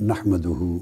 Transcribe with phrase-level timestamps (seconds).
[0.00, 0.80] نحمده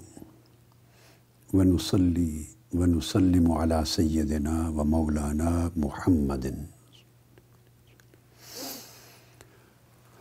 [1.54, 2.34] ونصلي
[2.74, 6.54] ونسلم على سيدنا ومولانا محمد.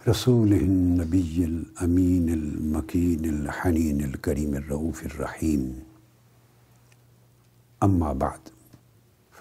[0.07, 5.61] رسوله النبي الأمين المكين الحنين الكريم الرؤوف الرحيم
[7.83, 8.41] أما بعد،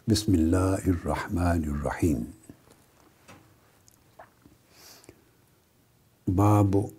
[0.09, 2.21] بسم الله الرحمن الرحيم
[6.29, 6.91] باب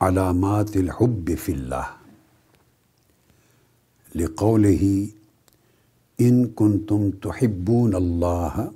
[0.00, 1.86] علامات الحب في الله
[4.14, 5.08] لقوله
[6.20, 8.72] إن كنتم تحبون الله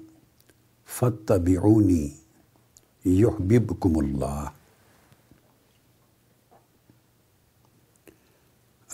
[0.87, 2.13] فاتبعوني
[3.07, 4.53] يحببكم الله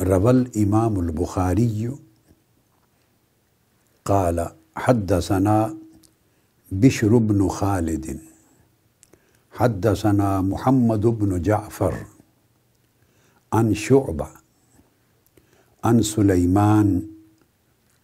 [0.00, 1.96] روى الإمام البخاري
[4.04, 5.76] قال حدثنا
[6.72, 8.20] بشر بن خالد،
[9.52, 12.17] حدثنا محمد بن جعفر۔
[13.52, 14.28] عن شعبة
[15.84, 17.02] عن سليمان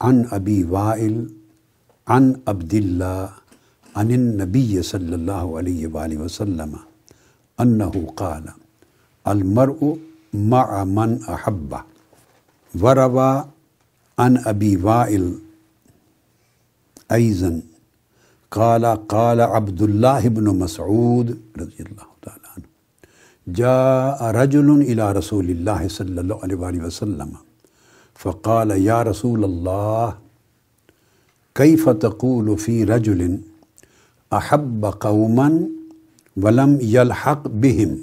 [0.00, 1.30] عن أبي وائل،
[2.08, 3.30] عن عبد الله
[3.96, 6.76] عن النبي صلى الله عليه وآله وسلم
[7.60, 8.44] أنه قال،
[9.28, 9.98] المرء
[10.34, 11.82] مع من أحبه
[12.80, 13.44] وروى
[14.18, 15.38] عن أبي وائل
[17.12, 17.62] أيضا
[18.50, 22.06] قال قال عبد الله بن مسعود رضي الله
[23.48, 27.32] جاء رجل إلى رسول الله صلى الله عليه وآله وسلم
[28.14, 30.18] فقال، يا رسول الله،
[31.54, 33.40] كيف تقول في رجل
[34.32, 35.68] أحب قوما
[36.36, 37.98] ولم يلحق بهم؟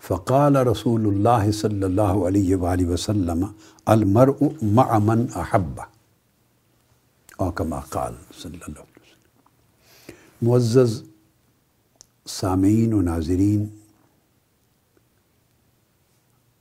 [0.00, 3.52] فقال رسول الله صلى الله عليه وآله وسلم،
[3.88, 5.86] المرء مع من أحبه.
[7.40, 9.28] أو كما قال صلى الله عليه وسلم.
[10.42, 11.04] معزز،
[12.26, 13.83] سامعین و ناظرین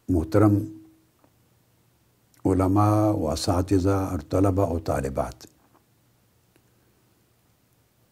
[0.09, 0.55] محترم
[2.45, 5.45] علماء و اساتذہ اور طلباء و طالبات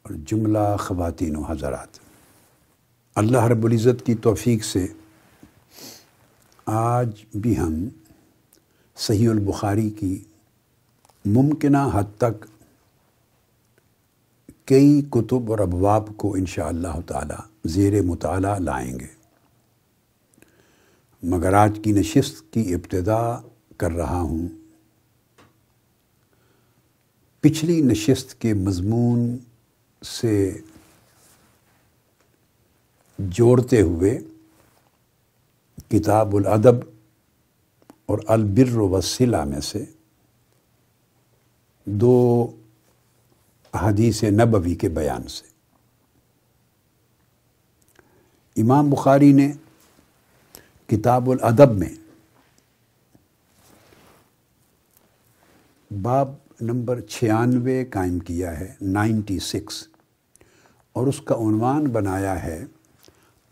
[0.02, 2.00] اور جملہ خواتین و حضرات۔
[3.16, 4.88] اللہ رب العزت کی توفیق سے
[6.66, 7.88] آج بھی ہم
[8.96, 10.24] صحیح البخاری کی
[11.26, 12.46] ممکنہ حد تک
[14.66, 19.21] کئی کتب اور ابواب کو انشاء اللہ تعالی زیر مطالعہ لائیں گے۔
[21.24, 23.42] مگر آج کی نشست کی ابتدا
[23.78, 24.48] کر رہا ہوں۔
[27.40, 29.38] پچھلی نشست کے مضمون
[30.06, 30.62] سے
[33.20, 34.20] جوڑتے ہوئے
[35.90, 36.76] کتاب الادب
[38.06, 39.86] اور البر وسیلہ میں سے
[41.86, 42.56] دو
[43.76, 45.46] حدیث نبوی کے بیان سے۔
[48.62, 49.52] امام بخاری نے
[50.92, 51.90] کتاب الادب میں۔
[56.02, 56.32] باب
[56.62, 59.88] نمبر چھیانوے قائم کیا ہے، نائنٹی سکس۔
[60.94, 62.66] اور اس کا عنوان بنایا ہے،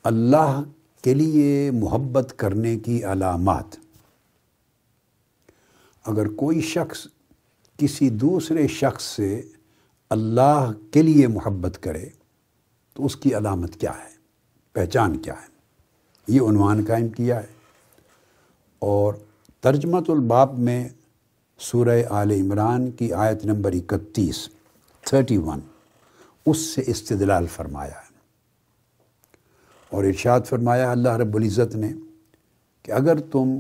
[0.04, 0.64] اللہ
[1.02, 3.78] کے لیے محبت کرنے کی علامات۔
[6.06, 7.08] اگر کوئی شخص
[7.78, 9.42] کسی دوسرے شخص سے
[10.10, 12.10] اللہ کے لیے محبت کرے،
[12.94, 14.18] تو اس کی علامت کیا ہے؟
[14.74, 15.59] پہچان کیا ہے؟
[16.30, 17.48] یہ عنوان قائم کیا ہے۔
[18.80, 19.14] اور
[19.62, 20.90] ترجمت الباب میں
[21.60, 24.50] سورہ آل عمران کی آیت نمبر اکتیس،
[25.02, 25.60] تھرٹی ون،
[26.46, 28.10] اس سے استدلال فرمایا ہے۔
[29.90, 31.94] اور ارشاد فرمایا اللہ رب العزت نے
[32.84, 33.60] کہ اگر تم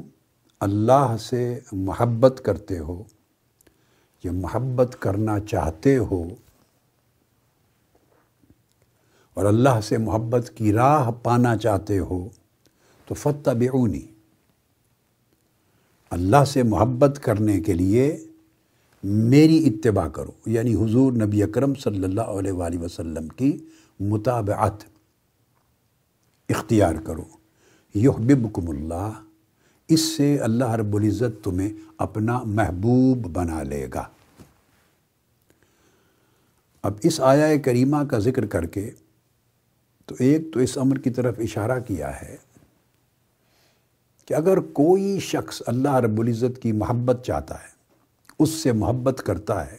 [0.59, 3.03] اللہ سے محبت کرتے ہو،
[4.24, 6.24] یا محبت کرنا چاہتے ہو،
[9.34, 12.30] اور اللہ سے محبت کی راہ پانا چاہتے ہو
[13.09, 14.01] تو فتح بیونی
[16.09, 18.25] اللہ سے محبت کرنے کے لیے
[19.03, 23.57] میری اتباع کرو یعنی حضور نبی اکرم صلی اللہ علیہ وآلہ وسلم کی
[24.00, 24.73] مطابعت
[26.50, 27.23] اختیار کرو۔
[27.95, 29.12] یحببکم اللہ،
[29.88, 34.03] اس سے اللہ رب العزت تمہیں اپنا محبوب بنا لے گا۔
[36.83, 38.91] اب اس آیا کریمہ کا ذکر کر کے
[40.05, 42.38] تو ایک تو اس امر کی طرف اشارہ کیا ہے
[44.29, 47.69] کہ اگر کوئی شخص اللہ رب العزت کی محبت چاہتا ہے،
[48.39, 49.77] اس سے محبت کرتا ہے،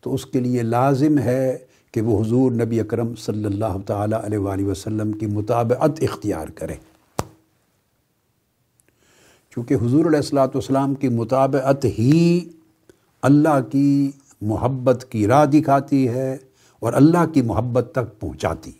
[0.00, 1.58] تو اس کے لیے لازم ہے
[1.92, 6.74] کہ وہ حضور نبی اکرم صلی اللہ تعالیٰ علیہ وآلہ وسلم کی مطابعت اختیار کرے۔
[9.50, 12.48] کیونکہ حضور علیہ السلاۃ والسلام کی مطابعت ہی
[13.22, 14.10] اللہ کی
[14.40, 16.36] محبت کی راہ دکھاتی ہے
[16.78, 18.72] اور اللہ کی محبت تک پہنچاتی۔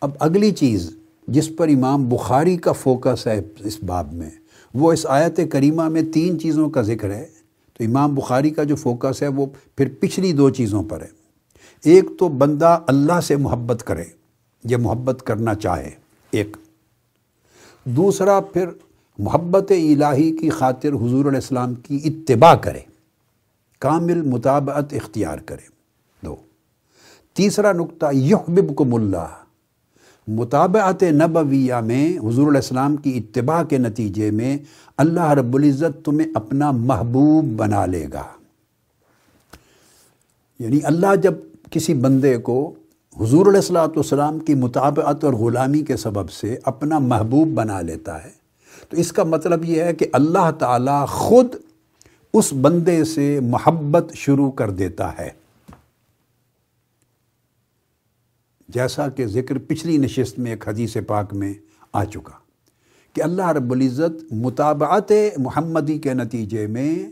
[0.00, 0.90] اب اگلی چیز
[1.28, 4.30] جس پر امام بخاری کا فوکس ہے اس باب میں۔
[4.74, 7.26] وہ اس آیت کریمہ میں تین چیزوں کا ذکر ہے۔
[7.78, 11.06] تو امام بخاری کا جو فوکس ہے وہ پھر پچھلی دو چیزوں پر ہے۔
[11.84, 14.04] ایک تو بندہ اللہ سے محبت کرے
[14.64, 15.90] یا محبت کرنا چاہے،
[16.30, 16.56] ایک۔
[17.84, 18.68] دوسرا پھر
[19.18, 22.80] محبت الہی کی خاطر حضور علیہ السلام کی اتباع کرے،
[23.78, 25.68] کامل مطابعت اختیار کرے۔
[26.26, 26.36] دو۔
[27.34, 29.43] تیسرا نقطہ یحببکم اللہ
[30.28, 34.58] مطابعت نبویہ میں حضور علیہ السلام کی اتباع کے نتیجے میں
[34.96, 38.22] اللہ رب العزت تمہیں اپنا محبوب بنا لے گا۔
[40.58, 41.34] یعنی اللہ جب
[41.70, 42.74] کسی بندے کو
[43.20, 48.24] حضور علیہ السلاۃ والسلام کی مطابعت اور غلامی کے سبب سے اپنا محبوب بنا لیتا
[48.24, 48.30] ہے،
[48.88, 51.46] تو اس کا مطلب یہ ہے کہ اللہ تعالیٰ خود
[52.32, 55.43] اس بندے سے محبت شروع کر دیتا ہے۔
[58.68, 61.54] جیسا کہ ذکر پچھلی نشست میں ایک حدیث پاک میں
[61.92, 62.32] آ چکا
[63.12, 67.10] کہ اللہ رب العزت مطابعت محمدی کے نتیجے میں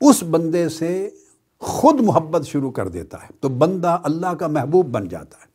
[0.00, 1.10] اس بندے سے
[1.58, 5.46] خود محبت شروع کر دیتا ہے تو بندہ اللہ کا محبوب بن جاتا ہے۔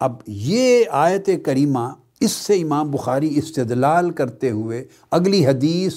[0.00, 1.88] اب یہ آیت کریمہ
[2.20, 5.94] اس سے امام بخاری استدلال کرتے ہوئے اگلی حدیث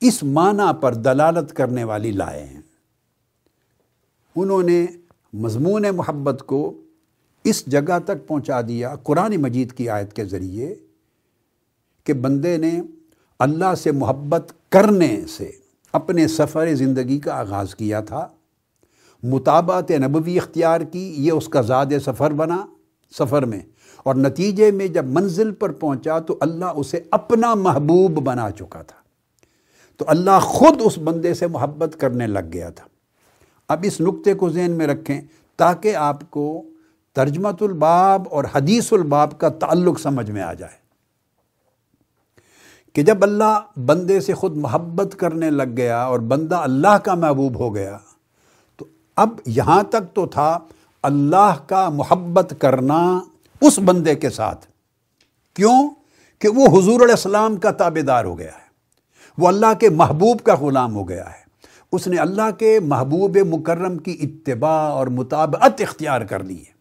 [0.00, 2.60] اس معنی پر دلالت کرنے والی لائے ہیں۔
[4.36, 4.86] انہوں نے
[5.32, 6.80] مضمون محبت کو
[7.44, 10.74] اس جگہ تک پہنچا دیا قرآن مجید کی آیت کے ذریعے
[12.04, 12.80] کہ بندے نے
[13.38, 15.50] اللہ سے محبت کرنے سے
[15.92, 18.28] اپنے سفر زندگی کا آغاز کیا تھا۔
[19.22, 22.66] مطابعت نبوی اختیار کی، یہ اس کا زاد سفر بنا
[23.18, 23.60] سفر میں۔
[24.02, 28.96] اور نتیجے میں جب منزل پر پہنچا تو اللہ اسے اپنا محبوب بنا چکا تھا۔
[29.96, 32.86] تو اللہ خود اس بندے سے محبت کرنے لگ گیا تھا۔
[33.68, 35.20] اب اس نقطے کو ذہن میں رکھیں
[35.56, 36.62] تاکہ آپ کو
[37.14, 40.84] ترجمت الباب اور حدیث الباب کا تعلق سمجھ میں آ جائے
[42.92, 47.58] کہ جب اللہ بندے سے خود محبت کرنے لگ گیا اور بندہ اللہ کا محبوب
[47.58, 47.98] ہو گیا،
[48.76, 48.84] تو
[49.16, 50.58] اب یہاں تک تو تھا
[51.02, 53.20] اللہ کا محبت کرنا
[53.60, 54.66] اس بندے کے ساتھ۔
[55.54, 55.90] کیوں؟
[56.38, 58.64] کہ وہ حضور علیہ السلام کا تابے دار ہو گیا ہے،
[59.38, 61.44] وہ اللہ کے محبوب کا غلام ہو گیا ہے۔
[61.92, 66.73] اس نے اللہ کے محبوب مکرم کی اتباع اور مطابعت اختیار کر لی ہے۔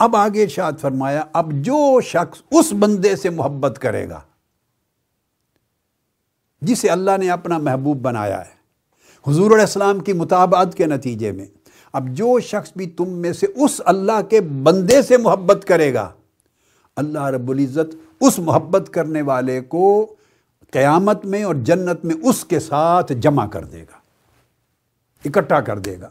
[0.00, 4.20] اب آگے ارشاد فرمایا، اب جو شخص اس بندے سے محبت کرے گا،
[6.62, 8.54] جسے اللہ نے اپنا محبوب بنایا ہے،
[9.24, 11.46] حضور علیہ السلام کی مطابعت کے نتیجے میں،
[11.94, 16.10] اب جو شخص بھی تم میں سے اس اللہ کے بندے سے محبت کرے گا،
[16.96, 20.14] اللہ رب العزت اس محبت کرنے والے کو
[20.72, 23.98] قیامت میں اور جنت میں اس کے ساتھ جمع کر دے گا،
[25.24, 26.08] اکٹھا کر دے گا۔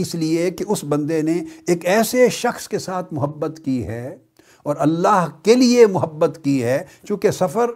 [0.00, 4.16] اس لیے کہ اس بندے نے ایک ایسے شخص کے ساتھ محبت کی ہے
[4.62, 7.70] اور اللہ کے لیے محبت کی ہے، چونکہ سفر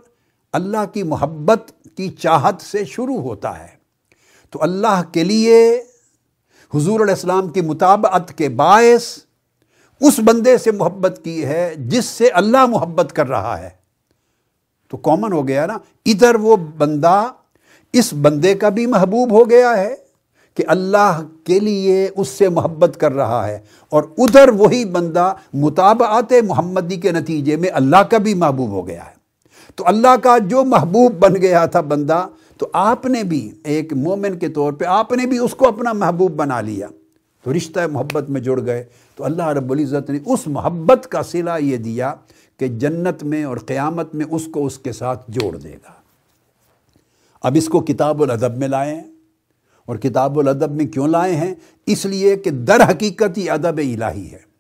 [0.53, 3.85] اللہ کی محبت کی چاہت سے شروع ہوتا ہے۔
[4.51, 5.83] تو اللہ کے لیے
[6.75, 9.19] حضور علیہ السلام کی مطابعت کے باعث
[10.01, 13.71] اس بندے سے محبت کی ہے جس سے اللہ محبت کر رہا ہے۔
[14.89, 17.33] تو کامن ہو گیا نا، ادھر وہ بندہ
[17.93, 19.95] اس بندے کا بھی محبوب ہو گیا ہے۔
[20.55, 23.59] کہ اللہ کے لیے اس سے محبت کر رہا ہے
[23.89, 29.05] اور ادھر وہی بندہ مطابعات محمدی کے نتیجے میں اللہ کا بھی محبوب ہو گیا
[29.07, 29.15] ہے۔
[29.75, 32.27] تو اللہ کا جو محبوب بن گیا تھا بندہ،
[32.59, 35.93] تو آپ نے بھی ایک مومن کے طور پہ آپ نے بھی اس کو اپنا
[35.93, 36.87] محبوب بنا لیا۔
[37.45, 38.85] تو رشتہ محبت میں جڑ گئے۔
[39.17, 42.15] تو اللہ رب العزت نے اس محبت کا صلہ یہ دیا
[42.57, 45.93] کہ جنت میں اور قیامت میں اس کو اس کے ساتھ جوڑ دے گا۔
[47.43, 49.03] اب اس کو کتاب الادب میں لائیں۔
[49.87, 51.55] اور کتاب الادب میں کیوں لائے ہیں؟
[51.87, 54.55] اس لیے کہ در حقیقت ہی ادب الہی ہے۔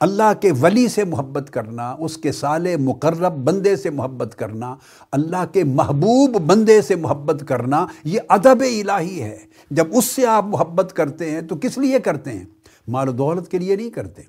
[0.00, 4.76] اللہ کے ولی سے محبت کرنا، اس کے سال مقرب بندے سے محبت کرنا،
[5.12, 9.38] اللہ کے محبوب بندے سے محبت کرنا، یہ ادب الہی ہے۔
[9.70, 12.44] جب اس سے آپ محبت کرتے ہیں تو کس لیے کرتے ہیں؟
[12.88, 14.22] مال و دولت کے لیے نہیں کرتے۔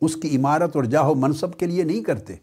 [0.00, 2.34] اس کی عمارت اور جاہ و منصب کے لیے نہیں کرتے۔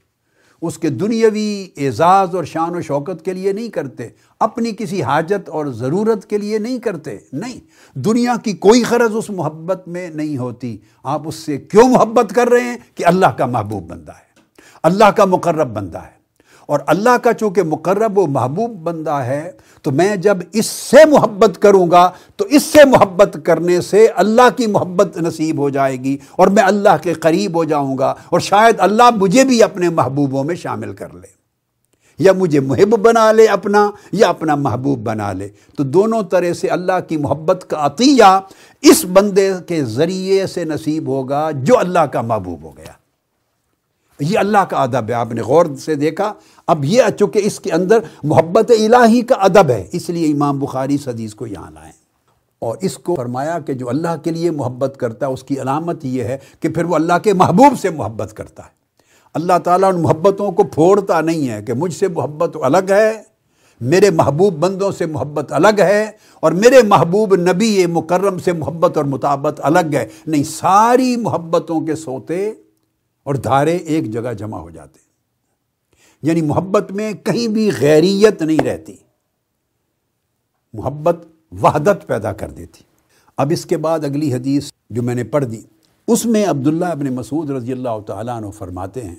[0.62, 4.08] اس کے دنیاوی اعزاز اور شان و شوکت کے لیے نہیں کرتے،
[4.39, 7.60] اپنی کسی حاجت اور ضرورت کے لیے نہیں کرتے، نہیں۔
[7.98, 12.48] دنیا کی کوئی غرض اس محبت میں نہیں ہوتی۔ آپ اس سے کیوں محبت کر
[12.48, 14.41] رہے ہیں؟ کہ اللہ کا محبوب بندہ ہے،
[14.84, 16.20] اللہ کا مقرب بندہ ہے۔
[16.71, 19.51] اور اللہ کا چونکہ مقرب و محبوب بندہ ہے،
[19.81, 24.57] تو میں جب اس سے محبت کروں گا، تو اس سے محبت کرنے سے اللہ
[24.57, 28.39] کی محبت نصیب ہو جائے گی اور میں اللہ کے قریب ہو جاؤں گا اور
[28.39, 31.41] شاید اللہ مجھے بھی اپنے محبوبوں میں شامل کر لے۔
[32.19, 35.47] یا مجھے محب بنا لے اپنا، یا اپنا محبوب بنا لے۔
[35.77, 38.39] تو دونوں طرح سے اللہ کی محبت کا عطیہ
[38.81, 42.91] اس بندے کے ذریعے سے نصیب ہوگا جو اللہ کا محبوب ہو گیا۔
[44.19, 46.33] یہ اللہ کا ادب ہے، آپ نے غور سے دیکھا۔
[46.71, 50.95] اب یہ چونکہ اس کے اندر محبت الہی کا ادب ہے، اس لیے امام بخاری
[50.95, 51.91] اس حدیث کو یہاں لائیں۔
[52.59, 56.05] اور اس کو فرمایا کہ جو اللہ کے لیے محبت کرتا ہے، اس کی علامت
[56.05, 58.69] یہ ہے کہ پھر وہ اللہ کے محبوب سے محبت کرتا ہے۔
[59.33, 63.21] اللہ تعالیٰ ان محبتوں کو پھوڑتا نہیں ہے کہ مجھ سے محبت الگ ہے،
[63.81, 69.05] میرے محبوب بندوں سے محبت الگ ہے، اور میرے محبوب نبی مکرم سے محبت اور
[69.05, 72.49] مطابت الگ ہے۔ نہیں، ساری محبتوں کے سوتے
[73.23, 75.11] اور دھارے ایک جگہ جمع ہو جاتے۔
[76.21, 78.95] یعنی محبت میں کہیں بھی غیریت نہیں رہتی۔
[80.73, 81.27] محبت
[81.61, 82.83] وحدت پیدا کر دیتی۔
[83.37, 85.61] اب اس کے بعد اگلی حدیث جو میں نے پڑھ دی،
[86.07, 89.15] اس میں عبداللہ ابن مسعود رضی اللہ تعالیٰ عنہ فرماتے ہیں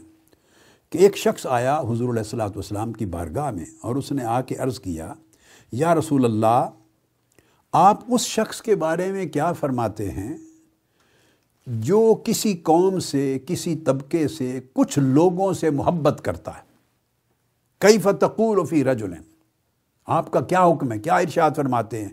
[0.91, 4.41] کہ ایک شخص آیا حضور علیہ السلام والسلام کی بارگاہ میں اور اس نے آ
[4.41, 5.15] کے عرض کیا،
[5.73, 6.71] یا رسول اللہ،
[7.73, 10.37] آپ اس شخص کے بارے میں کیا فرماتے ہیں؟
[11.67, 16.72] جو کسی قوم سے، کسی طبقے سے، کچھ لوگوں سے محبت کرتا ہے۔
[17.83, 19.13] کئی فتقول فی رجل
[20.07, 22.11] آپ کا کیا حکم ہے؟ کیا ارشاد فرماتے ہیں؟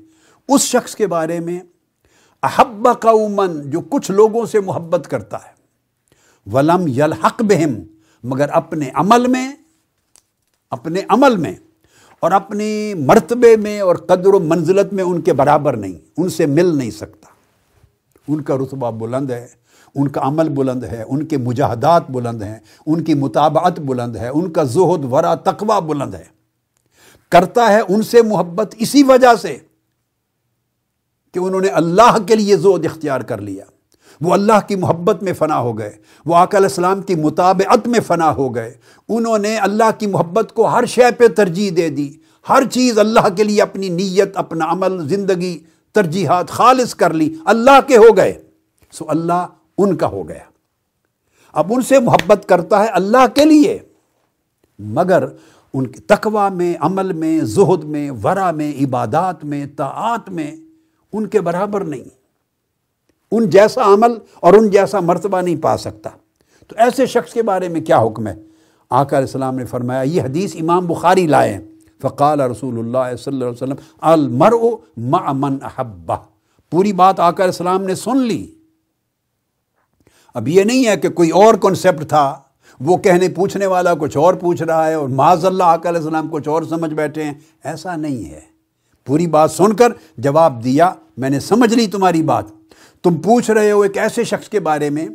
[0.48, 1.60] اس شخص کے بارے میں
[2.44, 5.52] احب قومن جو کچھ لوگوں سے محبت کرتا ہے،
[6.52, 7.76] ولم یلحق بہم،
[8.24, 9.56] مگر اپنے عمل میں،
[10.70, 11.56] اپنے عمل میں
[12.20, 16.46] اور اپنی مرتبے میں اور قدر و منزلت میں ان کے برابر نہیں، ان سے
[16.46, 17.28] مل نہیں سکتا۔
[18.28, 19.48] ان کا رتبہ بلند ہے۔
[19.96, 24.28] ان کا عمل بلند ہے، ان کے مجاہدات بلند ہیں، ان کی مطابعت بلند ہے،
[24.28, 26.40] ان کا زہد، ورا، تقوی بلند ہے۔
[27.30, 29.58] کرتا ہے ان سے محبت اسی وجہ سے
[31.34, 33.66] کہ انہوں نے اللہ کے لیے زود اختیار کر لیا۔
[34.22, 35.92] وہ اللہ کی محبت میں فنا ہو گئے،
[36.26, 38.74] وہ علیہ السلام کی مطابعت میں فنا ہو گئے۔
[39.10, 42.14] انہوں نے اللہ کی محبت کو ہر شے پہ ترجیح دے دی،
[42.50, 45.60] ہر چیز اللہ کے لیے اپنی نیت، اپنا عمل، زندگی،
[45.92, 48.42] ترجیحات خالص کر لی، اللہ کے ہو گئے۔
[48.92, 49.48] سو اللہ
[49.84, 50.44] ان کا ہو گیا۔
[51.54, 53.80] اب ان سے محبت کرتا ہے اللہ کے لیے،
[54.80, 55.24] مگر
[55.74, 60.56] ان کے تقوی میں، عمل میں، زہد میں، ورا میں، عبادات میں طاعات میں
[61.14, 62.04] ان کے برابر نہیں۔
[63.32, 66.10] ان جیسا عمل اور ان جیسا مرتبہ نہیں پا سکتا۔
[66.68, 68.36] تو ایسے شخص کے بارے میں کیا حکم ہے؟
[68.90, 71.66] آقا علیہ السلام نے فرمایا، یہ حدیث امام بخاری لائے
[72.02, 76.16] فقال رسول اللہ صلی اللہ علیہ وسلم، المرء مع من احبہ۔
[76.72, 78.52] پوری بات آقا علیہ السلام نے سن لی۔
[80.34, 82.40] اب یہ نہیں ہے کہ کوئی اور کنسپٹ تھا،
[82.80, 86.28] وہ کہنے پوچھنے والا کچھ اور پوچھ رہا ہے اور معاذ اللہ آقا علیہ السلام
[86.32, 87.34] کچھ اور سمجھ بیٹھے ہیں۔
[87.64, 88.40] ایسا نہیں ہے۔
[89.06, 92.46] پوری بات سن کر جواب دیا، میں نے سمجھ لی تمہاری بات۔
[93.04, 95.08] تم پوچھ رہے ہو ایک ایسے شخص کے بارے میں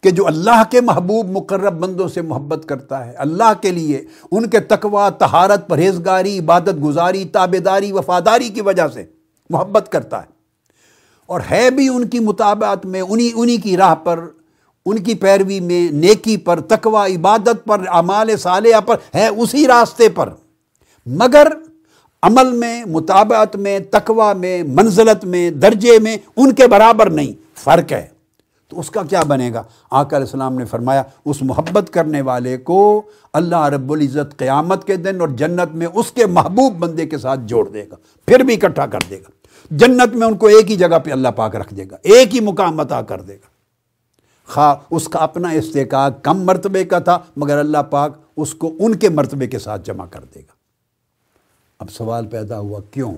[0.00, 4.48] کہ جو اللہ کے محبوب، مقرب بندوں سے محبت کرتا ہے۔ اللہ کے لیے، ان
[4.48, 9.04] کے تقوی تہارت پرہیزگاری، عبادت گزاری تابے داری وفاداری کی وجہ سے
[9.50, 10.32] محبت کرتا ہے۔
[11.26, 14.24] اور ہے بھی ان کی مطابعت میں، انہی انہی کی راہ پر
[14.86, 20.08] ان کی پیروی میں نیکی پر، تقوی، عبادت پر، اعمال صالحہ پر ہے اسی راستے
[20.08, 20.28] پر۔
[21.06, 21.48] مگر
[22.22, 27.92] عمل میں، مطابعت میں، تقوی میں، منزلت میں، درجے میں ان کے برابر نہیں، فرق
[27.92, 28.06] ہے۔
[28.68, 32.56] تو اس کا کیا بنے گا؟ آقا علیہ السلام نے فرمایا، اس محبت کرنے والے
[32.56, 37.18] کو اللہ رب العزت قیامت کے دن اور جنت میں اس کے محبوب بندے کے
[37.18, 37.96] ساتھ جوڑ دے گا،
[38.26, 39.30] پھر بھی اکٹھا کر دے گا۔
[39.70, 42.40] جنت میں ان کو ایک ہی جگہ پہ اللہ پاک رکھ دے گا، ایک ہی
[42.40, 43.51] مقام عطا کر دے گا۔
[44.52, 48.94] خواہ اس کا اپنا استحقاق کم مرتبے کا تھا، مگر اللہ پاک اس کو ان
[48.94, 50.52] کے مرتبے کے ساتھ جمع کر دے گا۔
[51.78, 53.14] اب سوال پیدا ہوا، کیوں؟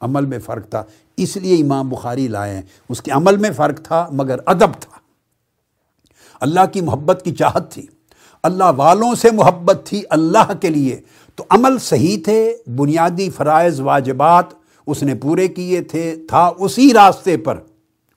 [0.00, 0.84] عمل میں فرق تھا،
[1.16, 4.98] اس لیے امام بخاری لائے ہیں۔ اس کے عمل میں فرق تھا، مگر ادب تھا۔
[6.40, 7.86] اللہ کی محبت کی چاہت تھی۔
[8.42, 11.00] اللہ والوں سے محبت تھی، اللہ کے لیے۔
[11.36, 14.44] تو عمل صحیح تھے، بنیادی فرائض واجبات
[14.86, 17.58] اس نے پورے کیے تھے، تھا اسی راستے پر۔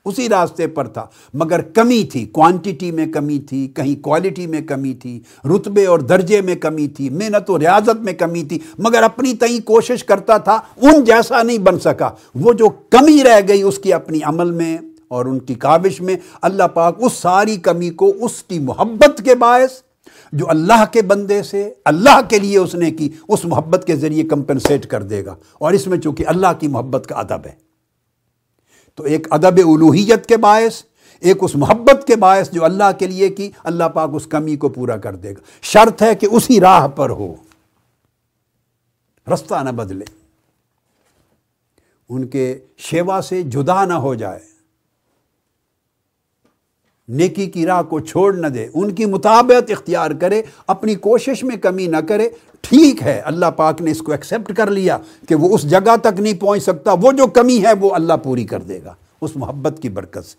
[0.06, 4.94] اسی راستے پر تھا۔ مگر کمی تھی کوانٹیٹی میں کمی تھی، کہیں کوالٹی میں کمی
[4.94, 9.34] تھی، رتبے اور درجے میں کمی تھی، محنت و ریاضت میں کمی تھی۔ مگر اپنی
[9.34, 13.80] تئیں کوشش کرتا تھا، ان جیسا نہیں بن سکا۔ وہ جو کمی رہ گئی اس
[13.80, 18.14] کی اپنی عمل میں اور ان کی کاوش میں، اللہ پاک اس ساری کمی کو
[18.22, 19.72] اس کی محبت کے باعث،
[20.32, 24.24] جو اللہ کے بندے سے اللہ کے لیے اس نے کی، اس محبت کے ذریعے
[24.24, 27.73] کمپنسیٹ کر دے گا۔ اور اس میں چونکہ اللہ کی محبت کا ادب ہے۔
[28.96, 30.84] تو ایک ادب الوحیت کے باعث،
[31.20, 34.70] ایک اس محبت کے باعث جو اللہ کے لیے کی، اللہ پاک اس کمی کو
[34.70, 37.36] پورا کر دے گا۔ شرط ہے کہ اسی راہ پر ہو۔
[39.34, 40.06] رستہ نہ بدلے۔
[42.10, 44.53] ان کے شیوا سے جدا نہ ہو جائے۔
[47.14, 51.58] نیکی کی راہ کو چھوڑ نہ دے، ان کی مطابعت اختیار کرے، اپنی کوشش میں
[51.58, 52.30] کمی نہ کرے۔
[52.62, 56.20] ٹھیک ہے، اللہ پاک نے اس کو ایکسیپٹ کر لیا کہ وہ اس جگہ تک
[56.20, 59.80] نہیں پہنچ سکتا، وہ جو کمی ہے وہ اللہ پوری کر دے گا، اس محبت
[59.82, 60.36] کی برکت سے۔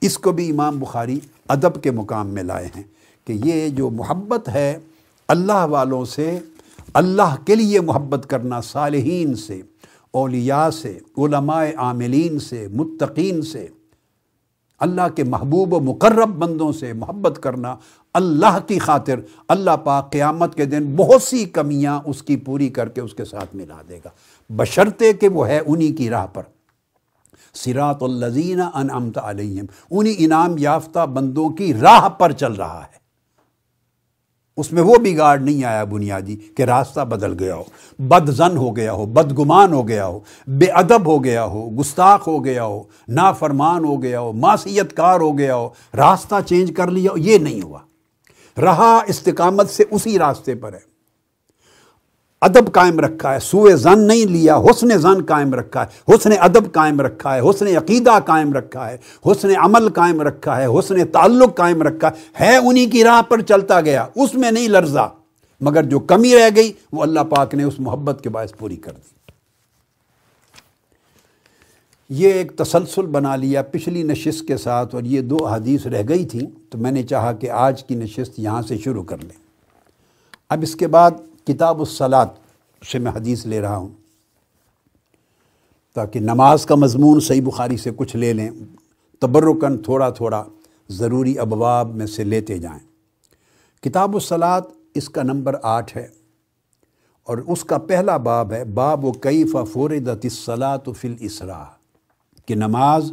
[0.00, 2.82] اس کو بھی امام بخاری ادب کے مقام میں لائے ہیں
[3.26, 4.78] کہ یہ جو محبت ہے
[5.28, 6.38] اللہ والوں سے،
[6.94, 9.60] اللہ کے لیے محبت کرنا صالحین سے،
[10.10, 13.66] اولیاء سے، علماء عاملین سے، متقین سے
[14.78, 17.76] اللہ کے محبوب و مقرب بندوں سے محبت کرنا
[18.14, 22.88] اللہ کی خاطر اللہ پاک قیامت کے دن بہت سی کمیاں اس کی پوری کر
[22.88, 24.08] کے اس کے ساتھ ملا دے گا۔
[24.50, 26.42] بشرطے کہ وہ ہے انہی کی راہ پر۔
[27.54, 33.05] سراط الزین انعمت علیہم، انہی انعام یافتہ بندوں کی راہ پر چل رہا ہے۔
[34.56, 37.62] اس میں وہ بگاڑ نہیں آیا بنیادی کہ راستہ بدل گیا ہو۔
[37.98, 42.28] بد زن ہو گیا ہو، بدگمان ہو گیا ہو، بے ادب ہو گیا ہو، گستاخ
[42.28, 46.90] ہو گیا ہو، نافرمان ہو گیا ہو، معصیت کار ہو گیا ہو، راستہ چینج کر
[46.90, 47.78] لیا ہو، یہ نہیں ہوا۔
[48.60, 50.95] رہا استقامت سے اسی راستے پر ہے۔
[52.46, 56.72] ادب قائم رکھا ہے سوئے زن نہیں لیا، حسن زن قائم رکھا ہے۔ حسن ادب
[56.72, 61.56] قائم رکھا ہے، حسن عقیدہ قائم رکھا ہے، حسن عمل قائم رکھا ہے، حسن تعلق
[61.56, 62.10] قائم رکھا
[62.40, 65.06] ہے انہی کی راہ پر چلتا گیا، اس میں نہیں لرزا۔
[65.60, 68.92] مگر جو کمی رہ گئی، وہ اللہ پاک نے اس محبت کے باعث پوری کر
[68.92, 69.14] دی۔
[72.08, 76.24] یہ ایک تسلسل بنا لیا پچھلی نشست کے ساتھ، اور یہ دو حدیث رہ گئی
[76.24, 79.38] تھیں۔ تو میں نے چاہا کہ آج کی نشست یہاں سے شروع کر لیں۔
[80.48, 81.10] اب اس کے بعد
[81.46, 82.28] کتاب الصلاط
[82.86, 83.88] سے میں حدیث لے رہا ہوں۔
[85.94, 88.50] تاکہ نماز کا مضمون صحیح بخاری سے کچھ لے لیں
[89.18, 90.44] تبرکن تھوڑا تھوڑا
[90.88, 92.78] ضروری ابواب میں سے لیتے جائیں۔
[93.82, 96.08] کتاب الصلاط اس کا نمبر آٹھ ہے
[97.22, 101.64] اور اس کا پہلا باب ہے، باب و کئی فورد صلاۃ فل اسرا
[102.46, 103.12] کہ نماز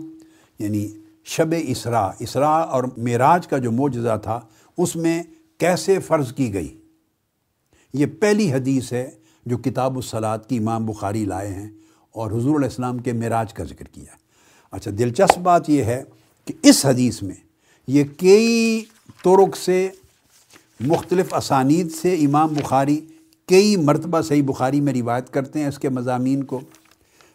[0.60, 0.88] یعنی
[1.25, 4.40] شب اسرا اسرا اور معراج کا جو معجزہ تھا،
[4.78, 5.24] اس میں
[5.58, 6.78] کیسے فرض کی گئی؟
[7.94, 9.12] یہ پہلی حدیث ہے
[9.46, 11.70] جو کتاب الصلاط کی امام بخاری لائے ہیں
[12.12, 14.15] اور حضور علیہ السلام کے معراج کا ذکر کیا
[14.72, 16.04] اچھا دلچسپ بات یہ ہے
[16.46, 17.36] کہ اس حدیث میں
[17.88, 18.86] یہ کئی
[19.24, 19.89] طرق سے،
[20.80, 23.06] مختلف اسانید سے امام بخاری،
[23.48, 26.60] کئی مرتبہ صحیح بخاری میں روایت کرتے ہیں اس کے مضامین کو۔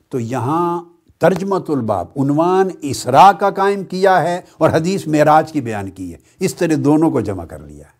[0.08, 0.84] تو یہاں
[1.18, 6.18] ترجمت الباب، عنوان اسرا کا قائم کیا ہے اور حدیث معراج کی بیان کی ہے۔
[6.40, 7.97] اس طرح دونوں کو جمع کر لیا ہے۔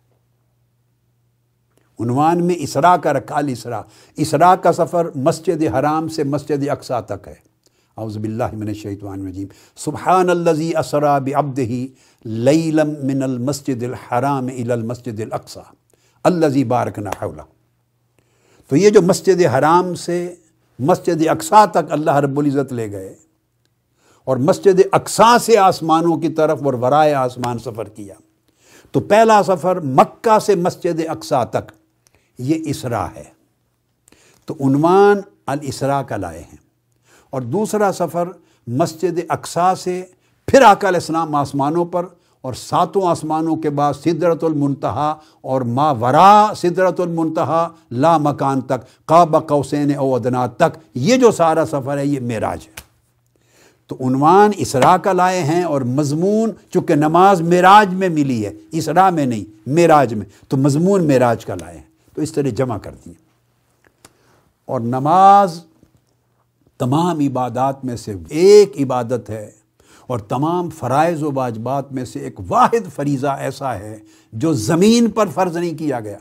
[2.00, 3.82] عنوان میں اسرا کا رکھا الاسرا
[4.16, 7.34] اسرا کا سفر مسجد حرام سے مسجد اقسا تک ہے۔
[7.96, 11.86] اعوذ باللہ من الشیطان الرجیم۔ سبحان اللذی اسرا بعبدہی
[12.24, 15.60] لیلم من المسجد الحرام الى المسجد الاقصا
[16.24, 17.42] اللذی بارکنا حولا
[18.68, 20.34] تو یہ جو مسجد حرام سے
[20.78, 23.14] مسجد اقسا تک اللہ رب العزت لے گئے
[24.24, 28.14] اور مسجد اقسا سے آسمانوں کی طرف اور ورائے آسمان سفر کیا۔
[28.92, 31.77] تو پہلا سفر مکہ سے مسجد اقسا تک۔
[32.38, 33.24] یہ اسرا ہے۔
[34.46, 36.56] تو عنوان الاسرا کا لائے ہیں۔
[37.30, 38.28] اور دوسرا سفر
[38.66, 40.04] مسجد اقسا سے
[40.46, 42.06] پھر آقا علیہ السلام آسمانوں پر
[42.40, 49.06] اور ساتوں آسمانوں کے بعد سدرت المنتہا اور ما ورا سدرت المنتہا لا مکان تک،
[49.06, 52.72] قاب قوسین او ادنا تک، یہ جو سارا سفر ہے یہ معراج ہے۔
[53.86, 59.10] تو عنوان اسرا کا لائے ہیں اور مضمون چونکہ نماز معراج میں ملی ہے اسرا
[59.10, 62.94] میں نہیں، معراج میں۔ تو مضمون معراج کا لائے ہیں۔ تو اس طرح جمع کر
[63.06, 63.12] دیں
[64.64, 65.64] اور نماز
[66.78, 69.50] تمام عبادات میں سے ایک عبادت ہے
[70.06, 73.98] اور تمام فرائض و واجبات میں سے ایک واحد فریضہ ایسا ہے
[74.32, 76.18] جو زمین پر فرض نہیں کیا گیا۔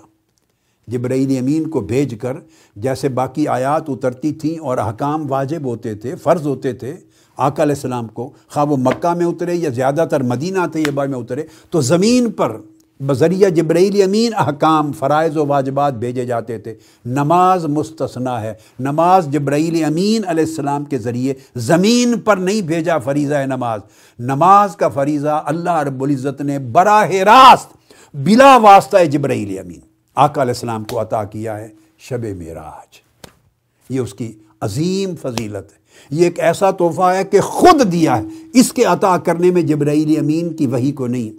[0.88, 2.38] جبرائیل امین کو بھیج کر
[2.76, 6.96] جیسے باقی آیات اترتی تھیں اور احکام واجب ہوتے تھے، فرض ہوتے تھے،
[7.38, 11.20] آقا علیہ السلام کو، خواہ وہ مکہ میں اترے یا زیادہ تر مدینہ طیبہ میں
[11.20, 12.58] اترے، تو زمین پر
[13.00, 16.74] بذریعہ جبرائیل امین احکام، فرائض و واجبات بھیجے جاتے تھے۔
[17.06, 23.34] نماز مستثنا ہے۔ نماز جبرائیل امین علیہ السلام کے ذریعے زمین پر نہیں بھیجا فریضہ
[23.34, 23.80] ہے نماز۔
[24.20, 27.78] نماز کا فریضہ اللہ رب العزت نے براہ راست
[28.14, 29.80] بلا واسطہ جبرائیل امین،
[30.16, 31.68] آقا علیہ السلام کو عطا کیا ہے
[32.00, 33.00] شب معراج۔
[33.90, 34.32] یہ اس کی
[34.62, 35.78] عظیم فضیلت ہے۔
[36.12, 40.20] یہ ایک ایسا تحفہ ہے کہ خود دیا ہے۔ اس کے عطا کرنے میں جبرائیل
[40.20, 41.32] امین کی وہی کو نہیں،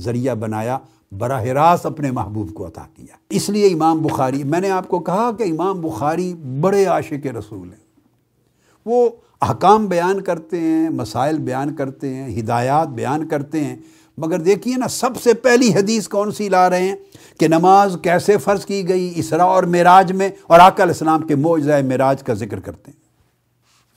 [0.00, 0.78] ذریعہ بنایا
[1.12, 4.98] براہ راست اپنے محبوب کو عطا کیا۔ اس لیے امام بخاری، میں نے آپ کو
[4.98, 7.84] کہا کہ امام بخاری بڑے عاشق رسول ہیں۔
[8.86, 13.76] وہ احکام بیان کرتے ہیں، مسائل بیان کرتے ہیں، ہدایات بیان کرتے ہیں۔
[14.18, 16.96] مگر دیکھیے نا، سب سے پہلی حدیث کون سی لا رہے ہیں
[17.40, 21.34] کہ نماز کیسے فرض کی گئی اسرا اور معراج میں اور آقا علیہ السلام کے
[21.34, 23.08] معجزہ معراج کا ذکر کرتے ہیں۔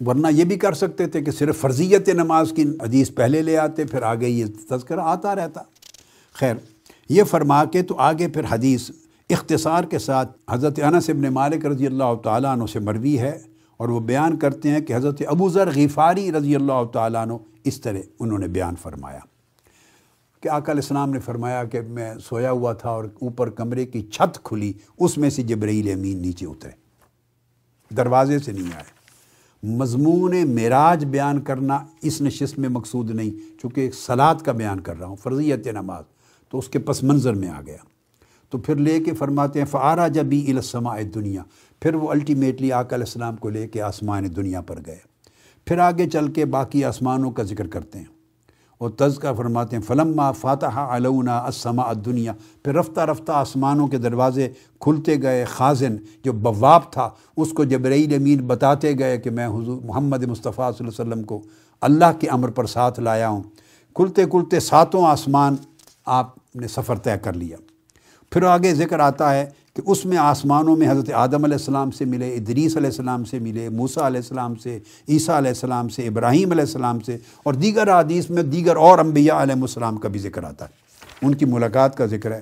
[0.07, 3.85] ورنہ یہ بھی کر سکتے تھے کہ صرف فرضیت نماز کی حدیث پہلے لے آتے،
[3.85, 5.61] پھر آگے یہ تذکرہ آتا رہتا۔
[6.33, 6.55] خیر
[7.11, 8.91] یہ فرما کے تو آگے پھر حدیث
[9.29, 13.39] اختصار کے ساتھ حضرت انس ابن مالک رضی اللہ تعالیٰ عنہ سے مروی ہے
[13.77, 17.81] اور وہ بیان کرتے ہیں کہ حضرت ابو ذر غفاری رضی اللہ تعالیٰ عنہ اس
[17.81, 19.19] طرح انہوں نے بیان فرمایا
[20.41, 24.01] کہ آقا علیہ السلام نے فرمایا کہ میں سویا ہوا تھا اور اوپر کمرے کی
[24.01, 26.71] چھت کھلی، اس میں سے جبرائیل امین نیچے اترے۔
[27.95, 29.01] دروازے سے نہیں آئے۔
[29.63, 34.99] مضمون معراج بیان کرنا اس نشست میں مقصود نہیں، چونکہ ایک سلاد کا بیان کر
[34.99, 36.03] رہا ہوں، فرضیت نماز۔
[36.51, 37.77] تو اس کے پس منظر میں آ گیا۔
[38.49, 41.43] تو پھر لے کے فرماتے ہیں فعارا جبی السماء دنیا
[41.81, 44.97] پھر وہ الٹیمیٹلی آقا علیہ السلام کو لے کے آسمان دنیا پر گئے۔
[45.65, 48.05] پھر آگے چل کے باقی آسمانوں کا ذکر کرتے ہیں۔
[48.77, 52.33] اور تذکہ فرماتے ہیں، فلما فاتح علونا السماء دنیا
[52.63, 58.15] پھر رفتہ رفتہ آسمانوں کے دروازے کھلتے گئے، خازن جو بواب تھا، اس کو جبرائیل
[58.15, 61.41] امین بتاتے گئے کہ میں حضور محمد مصطفیٰ صلی اللہ علیہ وسلم کو
[61.81, 63.43] اللہ کے امر پر ساتھ لایا ہوں۔
[63.95, 65.55] کھلتے کھلتے ساتوں آسمان
[66.05, 67.57] آپ نے سفر طے کر لیا۔
[68.31, 72.05] پھر آگے ذکر آتا ہے کہ اس میں آسمانوں میں حضرت آدم علیہ السلام سے
[72.05, 76.51] ملے، ادریس علیہ السلام سے ملے، موسیٰ علیہ السلام سے، عیسیٰ علیہ السلام سے، ابراہیم
[76.51, 80.43] علیہ السلام سے، اور دیگر حدیث میں دیگر اور انبیاء علیہ السلام کا بھی ذکر
[80.43, 80.69] آتا ہے۔
[81.25, 82.41] ان کی ملاقات کا ذکر ہے۔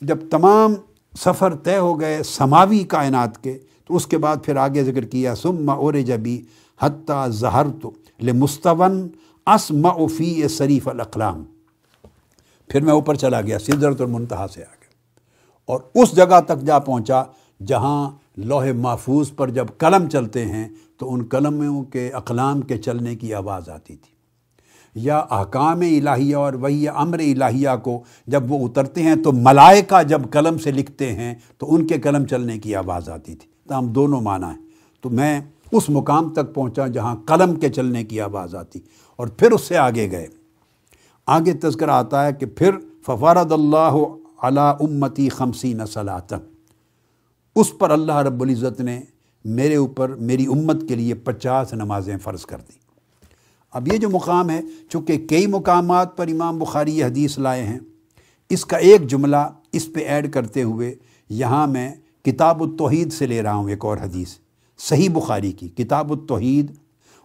[0.00, 0.74] جب تمام
[1.18, 5.34] سفر طے ہو گئے سماوی کائنات کے، تو اس کے بعد پھر آگے ذکر کیا
[5.34, 6.42] سم اور جبی
[6.80, 7.90] حتیٰ زہر تو
[8.22, 9.08] لمستون
[9.46, 11.44] اسم فی شریف الاقلام۔
[12.68, 14.84] پھر میں اوپر چلا گیا سدرت المنتہا سے آگے۔
[15.64, 17.22] اور اس جگہ تک جا پہنچا
[17.66, 23.14] جہاں لوح محفوظ پر جب قلم چلتے ہیں، تو ان قلموں کے اقلام کے چلنے
[23.14, 24.14] کی آواز آتی تھی۔
[24.94, 30.22] یا احکام الہیہ اور وہی امر الہیہ کو جب وہ اترتے ہیں، تو ملائکہ جب
[30.30, 33.86] قلم سے لکھتے ہیں، تو ان کے قلم چلنے کی آواز آتی تھی۔ تو ہم
[33.86, 34.66] دونوں معنی ہیں
[35.00, 35.40] تو میں
[35.72, 38.80] اس مقام تک پہنچا جہاں قلم کے چلنے کی آواز آتی۔
[39.16, 40.26] اور پھر اس سے آگے گئے۔
[41.26, 42.70] آگے تذکرہ آتا ہے کہ پھر
[43.06, 43.96] ففارد اللہ
[44.42, 46.38] علا امتی خمسی نسلاتن
[47.56, 49.00] اس پر اللہ رب العزت نے
[49.44, 52.78] میرے اوپر، میری امت کے لیے پچاس نمازیں فرض کر دیں۔
[53.70, 57.78] اب یہ جو مقام ہے، چونکہ کئی مقامات پر امام بخاری یہ حدیث لائے ہیں،
[58.50, 59.36] اس کا ایک جملہ
[59.72, 60.94] اس پہ ایڈ کرتے ہوئے
[61.30, 61.90] یہاں میں
[62.24, 64.36] کتاب التوحید سے لے رہا ہوں، ایک اور حدیث۔
[64.78, 66.70] صحیح بخاری کی کتاب التوحید،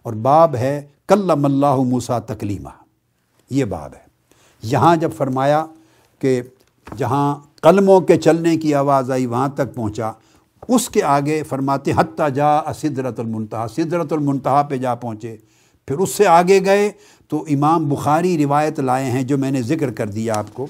[0.06, 2.70] اور باب ہے کلم اللہ موسا تکلیمہ۔
[3.50, 4.10] یہ باب ہے۔
[4.64, 5.66] یہاں جب فرمایا
[6.20, 6.42] کہ
[6.98, 10.12] جہاں قلموں کے چلنے کی آواز آئی وہاں تک پہنچا،
[10.68, 15.38] اس کے آگے فرماتے، حتیٰ جا صدرت المنتہا صدرت المنتہا پہ جا پہنچے۔
[15.88, 16.92] پھر اس سے آگے گئے
[17.28, 20.68] تو امام بخاری روایت لائے ہیں جو میں نے ذکر کر دیا آپ کو۔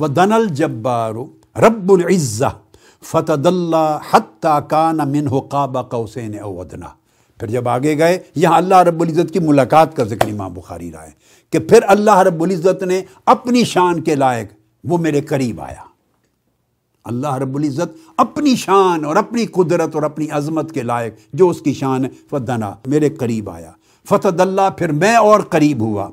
[0.00, 2.52] و دن الجبارو رب العزہ
[3.02, 6.86] فتح اللہ حتیٰ کان من قابہ قوسین اودنا
[7.38, 11.10] پھر جب آگے گئے، یہاں اللہ رب العزت کی ملاقات کا ذکر امام بخاری رائے
[11.50, 14.48] کہ پھر اللہ رب العزت نے اپنی شان کے لائق
[14.84, 15.84] وہ میرے قریب آیا۔
[17.04, 21.60] اللہ رب العزت اپنی شان اور اپنی قدرت اور اپنی عظمت کے لائق جو اس
[21.60, 23.70] کی شان ہے، فدنا، میرے قریب آیا۔
[24.08, 26.10] فتح اللہ پھر میں اور قریب ہوا۔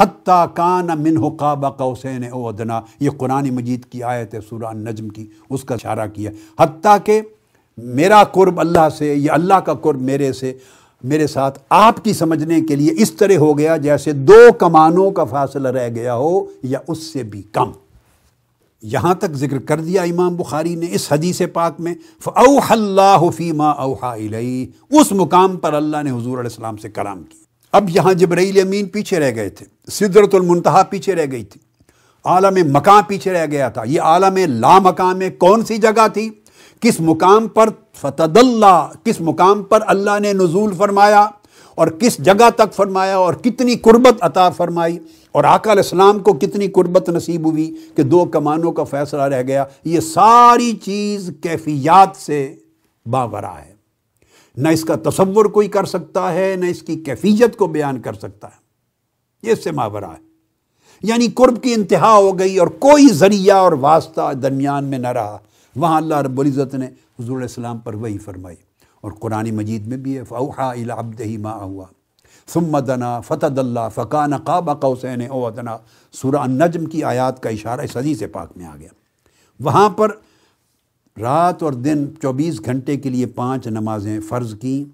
[0.00, 5.08] حتیٰ کان من قاب قوسین او ادنا، یہ قرآن مجید کی آیت ہے، سورہ نجم
[5.08, 7.20] کی، اس کا اشارہ کیا۔ حتیٰ کہ
[7.78, 10.52] میرا قرب اللہ سے یا اللہ کا قرب میرے سے،
[11.02, 15.24] میرے ساتھ آپ کی سمجھنے کے لیے اس طرح ہو گیا جیسے دو کمانوں کا
[15.24, 17.70] فاصلہ رہ گیا ہو یا اس سے بھی کم۔
[18.82, 23.52] یہاں تک ذکر کر دیا امام بخاری نے اس حدیث پاک میں، فَأَوْحَ اللَّهُ فِي
[23.52, 27.38] مَا أَوْحَا إِلَيْهِ۔ اس مقام پر اللہ نے حضور علیہ السلام سے کلام کی۔
[27.72, 31.60] اب یہاں جبرائیل امین پیچھے رہ گئے تھے صدرت المنتہا پیچھے رہ گئی تھی،
[32.24, 36.30] عالم مکان پیچھے رہ گیا تھا۔ یہ عالم لا مقام میں کون سی جگہ تھی؟
[36.80, 41.26] کس مقام پر فتد اللہ کس مقام پر اللہ نے نزول فرمایا
[41.74, 44.98] اور کس جگہ تک فرمایا اور کتنی قربت عطا فرمائی
[45.32, 49.42] اور آقا علیہ السلام کو کتنی قربت نصیب ہوئی کہ دو کمانوں کا فیصلہ رہ
[49.42, 52.56] گیا، یہ ساری چیز کیفیات سے
[53.06, 53.74] باورا ہے۔
[54.56, 58.12] نہ اس کا تصور کوئی کر سکتا ہے، نہ اس کی کیفیت کو بیان کر
[58.12, 58.64] سکتا ہے۔
[59.42, 60.24] یہ اس سے ماورا ہے۔
[61.02, 65.38] یعنی قرب کی انتہا ہو گئی اور کوئی ذریعہ اور واسطہ درمیان میں نہ رہا۔
[65.76, 68.56] وہاں اللہ رب العزت نے حضور علیہ السلام پر وہی فرمائی
[69.00, 71.86] اور قرآن مجید میں بھی ہے فوحا العبدہ ما ہوا
[72.48, 75.76] ثم دنا فتد اللہ فقان قاب قوسین او ادنا
[76.12, 78.88] سورہ النجم کی آیات کا اشارہ اس حدیث پاک میں آ گیا۔
[79.60, 80.10] وہاں پر
[81.20, 84.84] رات اور دن چوبیس گھنٹے کے لیے پانچ نمازیں فرض کیں۔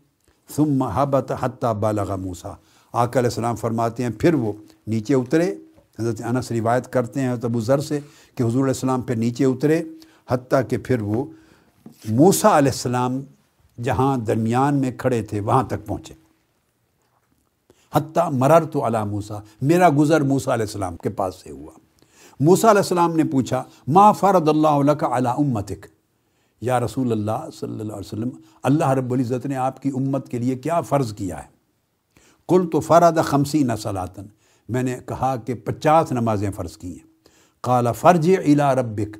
[0.56, 2.52] ثم حبت حتیٰ بالغ موسا
[2.92, 4.52] آقا علیہ السلام فرماتے ہیں، پھر وہ
[4.86, 5.54] نیچے اترے۔
[5.98, 8.00] حضرت انس روایت کرتے ہیں ابو ذر سے
[8.34, 9.82] کہ حضور علیہ السلام پھر نیچے اترے۔
[10.30, 11.24] حتیٰ کہ پھر وہ
[12.08, 13.20] موسا علیہ السلام
[13.82, 16.14] جہاں درمیان میں کھڑے تھے، وہاں تک پہنچے۔
[17.94, 21.72] حتیٰ مرر تو علا موسا میرا گزر موسا علیہ السلام کے پاس سے ہوا۔
[22.40, 25.86] موسا علیہ السلام نے پوچھا، ما فرد اللہ علیہ کا علا امتک؟
[26.60, 28.28] یا رسول اللہ صلی اللہ علیہ وسلم،
[28.62, 31.48] اللہ رب العزت نے آپ کی امت کے لیے کیا فرض کیا ہے؟
[32.48, 34.22] کل تو فرد خمسی نسلاتن
[34.68, 37.06] میں نے کہا کہ پچاس نمازیں فرض کی ہیں۔
[37.60, 39.18] قال فرج الا ربک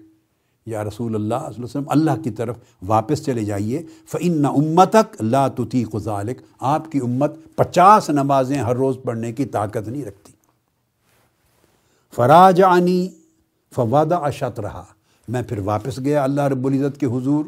[0.66, 5.22] یا رسول اللہ صلی اللہ علیہ وسلم، اللہ کی طرف واپس چلے جائیے۔ فعن امتک
[5.22, 10.32] لا تطیق ذالک آپ کی امت پچاس نمازیں ہر روز پڑھنے کی طاقت نہیں رکھتی۔
[12.14, 13.08] فراج عنی
[13.74, 14.84] فوادہ اشت رہا
[15.28, 17.44] میں پھر واپس گیا اللہ رب العزت کے حضور،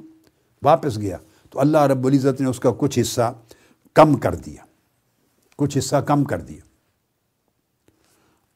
[0.62, 1.16] واپس گیا۔
[1.50, 3.34] تو اللہ رب العزت نے اس کا کچھ حصہ
[3.94, 4.64] کم کر دیا۔
[5.56, 6.60] کچھ حصہ کم کر دیا۔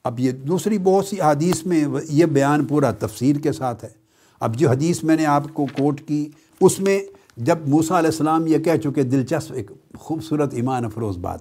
[0.04, 4.05] اب یہ دوسری بہت سی حدیث میں یہ بیان پورا تفسیر کے ساتھ ہے۔
[4.40, 6.28] اب جو حدیث میں نے آپ کو کوٹ کی،
[6.60, 6.98] اس میں
[7.36, 11.40] جب موسیٰ علیہ السلام یہ کہہ چکے، دلچسپ ایک خوبصورت ایمان افروز بات،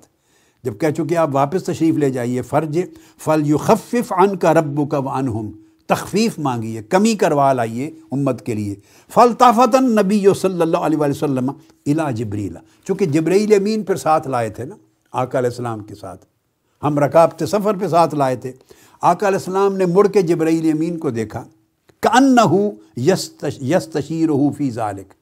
[0.64, 2.80] جب کہہ چکے آپ واپس تشریف لے جائیے، فرج
[3.18, 5.52] فل یو خفف ان کا رب کا ون
[5.86, 8.76] تخفیف مانگیے، کمی کروا لائیے امت کے لیے۔
[9.14, 11.50] فل طافتاً نبی صلی اللہ علیہ وسلم
[11.86, 14.76] الا جبریلا چونکہ جبریل امین پھر ساتھ لائے تھے نا،
[15.14, 16.26] آقا علیہ السلام کے ساتھ۔
[16.84, 18.52] ہم رکابت سفر پہ ساتھ لائے تھے۔
[19.02, 21.44] آقا علیہ السلام نے مڑ کے جبرائیل امین کو دیکھا۔
[22.06, 25.14] کن ہو یس یس تشیر ہو فی ذالک۔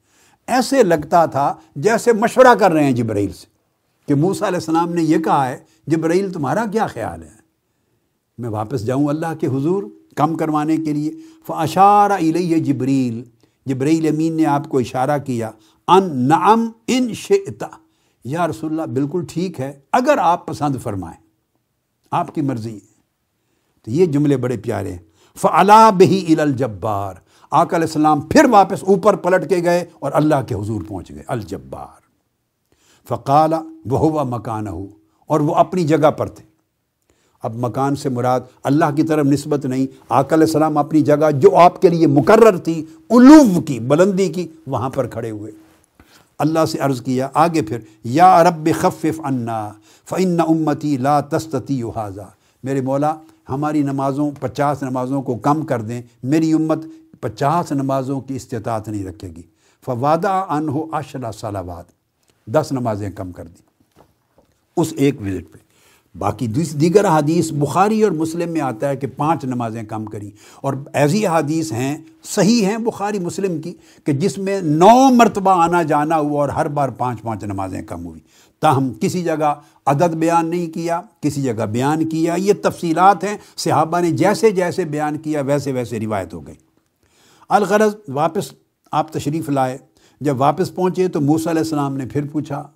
[0.46, 3.46] ایسے لگتا تھا جیسے مشورہ کر رہے ہیں جبرائیل سے
[4.08, 7.44] کہ موسیٰ علیہ السلام نے یہ کہا ہے، جبرائیل تمہارا کیا خیال ہے؟
[8.38, 9.82] میں واپس جاؤں اللہ کے حضور
[10.16, 11.12] کم کروانے کے لیے۔
[11.46, 13.22] فاشار علیہ جبریل
[13.66, 15.50] جبرائیل امین نے آپ کو اشارہ کیا،
[15.88, 17.66] ان نعم ان شئتا
[18.24, 21.20] یا رسول اللہ، بالکل ٹھیک ہے، اگر آپ پسند فرمائیں،
[22.10, 22.94] آپ کی مرضی۔ ہے
[23.82, 27.14] تو یہ جملے بڑے پیارے ہیں۔ فعلا بہی ال الجبار
[27.50, 31.22] آک علیہ السلام پھر واپس اوپر پلٹ کے گئے اور اللہ کے حضور پہنچ گئے،
[31.26, 32.00] الجبار۔
[33.08, 34.86] فقالا وہ ہوا مکان ہو
[35.26, 36.44] اور وہ اپنی جگہ پر تھے۔
[37.42, 41.56] اب مکان سے مراد اللہ کی طرف نسبت نہیں آک علیہ السلام اپنی جگہ جو
[41.56, 45.52] آپ کے لیے مقرر تھی علوف کی، بلندی کی، وہاں پر کھڑے ہوئے۔
[46.38, 49.72] اللہ سے عرض کیا، آگے پھر، یا رب خفف انا
[50.10, 52.30] فعن امتی لا تستی حاضہ
[52.62, 53.14] میرے مولا
[53.48, 56.78] ہماری نمازوں، پچاس نمازوں کو کم کر دیں، میری امت
[57.20, 59.42] پچاس نمازوں کی استطاعت نہیں رکھے گی۔
[59.84, 61.84] فوادہ ان ہو اشرا صلاحات
[62.46, 63.62] دس نمازیں کم کر دیں
[64.76, 65.63] اس ایک وزٹ پہ۔
[66.18, 70.74] باقی دیگر حدیث بخاری اور مسلم میں آتا ہے کہ پانچ نمازیں کم کری اور
[70.92, 73.74] ایسی حدیث ہیں، صحیح ہیں بخاری مسلم کی،
[74.04, 78.06] کہ جس میں نو مرتبہ آنا جانا ہوا اور ہر بار پانچ پانچ نمازیں کم
[78.06, 78.20] ہوئی۔
[78.60, 79.54] تاہم کسی جگہ
[79.86, 84.84] عدد بیان نہیں کیا، کسی جگہ بیان کیا۔ یہ تفصیلات ہیں، صحابہ نے جیسے جیسے
[84.84, 86.54] بیان کیا، ویسے ویسے روایت ہو گئی۔
[87.48, 88.52] الغرض واپس
[88.92, 89.78] آپ تشریف لائے۔
[90.20, 92.68] جب واپس پہنچے تو موسیٰ علیہ السلام نے پھر پوچھا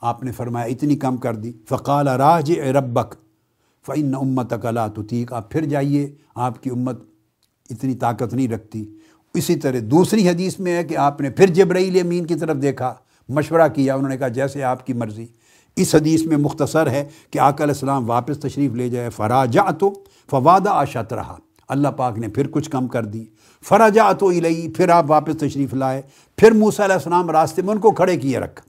[0.00, 3.14] آپ نے فرمایا، اتنی کم کر دی۔ فقال راج ربک
[3.86, 7.02] فعن امت اکلا تو ٹھیک آپ پھر جائیے، آپ کی امت
[7.70, 8.94] اتنی طاقت نہیں رکھتی۔
[9.34, 12.94] اسی طرح دوسری حدیث میں ہے کہ آپ نے پھر جبرائیل امین کی طرف دیکھا،
[13.28, 15.26] مشورہ کیا، انہوں نے کہا، جیسے آپ کی مرضی۔
[15.76, 19.92] اس حدیث میں مختصر ہے کہ آقا علیہ السلام واپس تشریف لے جائے فراجا تو
[20.30, 21.36] فوادہ آشت رہا
[21.68, 23.24] اللہ پاک نے پھر کچھ کم کر دی۔
[23.62, 26.02] فراجا تو الئی پھر آپ واپس تشریف لائے۔
[26.36, 28.67] پھر موسیٰ علیہ السلام راستے میں ان کو کھڑے کیے رکھا۔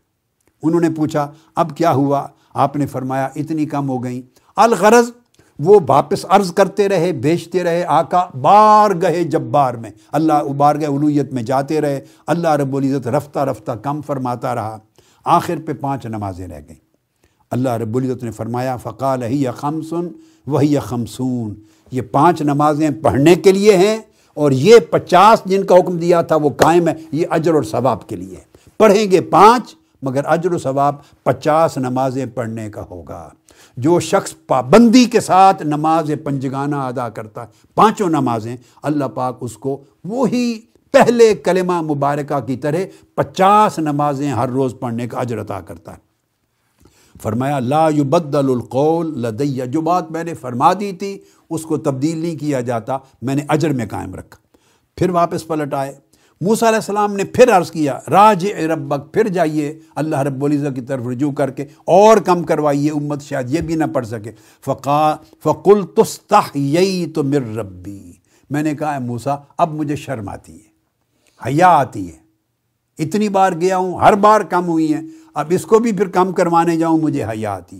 [0.63, 4.22] انہوں نے پوچھا، اب کیا ہوا؟ آپ نے فرمایا، اتنی کم ہو گئیں۔
[4.56, 5.12] الغرض،
[5.60, 10.76] وہ واپس عرض کرتے رہے بیچتے رہے، آقا بار گئے جب بار میں۔ اللہ بار
[10.76, 14.78] گئے، علویت میں جاتے رہے۔ اللہ رب العزت رفتہ رفتہ کم فرماتا رہا۔
[15.26, 16.80] آخر پہ پانچ نمازیں رہ گئیں۔
[17.52, 20.08] اللہ رب العزت نے فرمایا، فقال، ہی خمسن
[20.48, 21.54] وہی خمسون۔
[21.91, 23.98] یہ پانچ نمازیں پڑھنے کے لیے ہیں
[24.34, 28.08] اور یہ پچاس جن کا حکم دیا تھا، وہ قائم ہے یہ اجر اور ثواب
[28.08, 28.38] کے لیے
[28.78, 33.30] پڑھیں گے پانچ مگر اجر و ثواب پچاس نمازیں پڑھنے کا ہوگا۔
[33.78, 39.58] جو شخص پابندی کے ساتھ نماز پنجگانہ ادا کرتا ہے، پانچوں نمازیں، اللہ پاک اس
[39.58, 42.78] کو وہی پہلے کلمہ مبارکہ کی طرح
[43.16, 45.98] پچاس نمازیں ہر روز پڑھنے کا اجر عطا کرتا ہے۔
[47.22, 52.18] فرمایا، لا یبدل القول لدیہ جو بات میں نے فرما دی تھی، اس کو تبدیل
[52.18, 54.48] نہیں کیا جاتا، میں نے اجر میں قائم رکھا۔
[54.98, 56.09] پھر واپس پلٹ آئے۔
[56.41, 60.82] موسیٰ علیہ السلام نے پھر عرض کیا راج ربک، پھر جائیے، اللہ رب العزت کی
[60.82, 64.32] طرف رجوع کر کے اور کم کروائیے، امت شاید یہ بھی نہ پڑھ سکے۔
[64.65, 66.58] فقا فقل تستح
[67.15, 68.12] تو مر ربی۔
[68.49, 70.67] میں نے کہا موسیٰ، اب مجھے شرم آتی ہے،
[71.45, 72.17] حیا آتی ہے۔
[72.99, 75.02] اتنی بار گیا ہوں، ہر بار کم ہوئی ہیں،
[75.34, 77.80] اب اس کو بھی پھر کم کروانے جاؤں، مجھے حیا آتی۔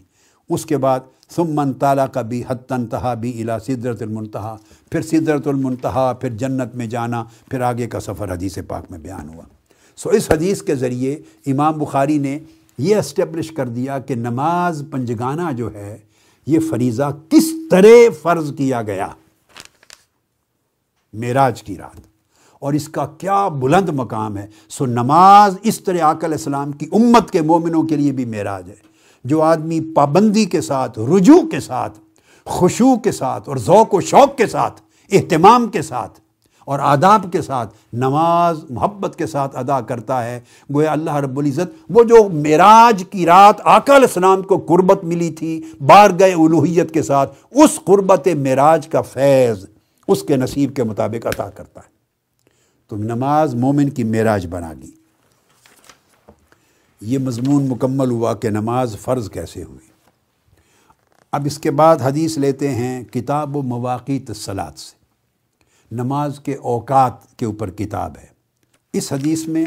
[0.50, 1.00] اس کے بعد
[1.38, 4.58] من تالا کا بھی حتن تہا بھی الا سدرت المنتہا،
[4.92, 9.30] پھر سدرت المنتہا، پھر جنت میں جانا، پھر آگے کا سفر حدیث پاک میں بیان
[9.30, 9.44] ہوا۔
[9.96, 11.14] سو اس حدیث کے ذریعے
[11.46, 12.40] امام بخاری نے
[12.78, 15.98] یہ اسٹیبلش کر دیا کہ نماز پنجگانہ جو ہے،
[16.46, 19.08] یہ فریضہ کس طرح فرض کیا گیا؟
[21.14, 22.00] معراج کی رات۔
[22.60, 27.32] اور اس کا کیا بلند مقام ہے؟ سو نماز اس طرح آکل اسلام کی امت
[27.32, 28.89] کے مومنوں کے لیے بھی معراج ہے۔
[29.30, 32.00] جو آدمی پابندی کے ساتھ، رجوع کے ساتھ
[32.46, 36.20] خوشو کے ساتھ اور ذوق و شوق کے ساتھ، اہتمام کے ساتھ
[36.66, 40.40] اور آداب کے ساتھ، نماز، محبت کے ساتھ ادا کرتا ہے،
[40.74, 45.30] گویا اللہ رب العزت وہ جو معراج کی رات آقا علیہ السلام کو قربت ملی
[45.30, 49.66] تھی، بار گئے الوحیت کے ساتھ، اس قربت معراج کا فیض
[50.08, 51.98] اس کے نصیب کے مطابق عطا کرتا ہے۔
[52.90, 54.99] تو نماز مومن کی معراج بنا گی۔
[57.02, 59.88] یہ مضمون مکمل ہوا کہ نماز فرض کیسے ہوئی۔
[61.32, 64.96] اب اس کے بعد حدیث لیتے ہیں کتاب و مواقع تصلاط سے۔
[65.96, 68.26] نماز کے اوقات کے اوپر کتاب ہے۔
[68.94, 69.66] اس حدیث میں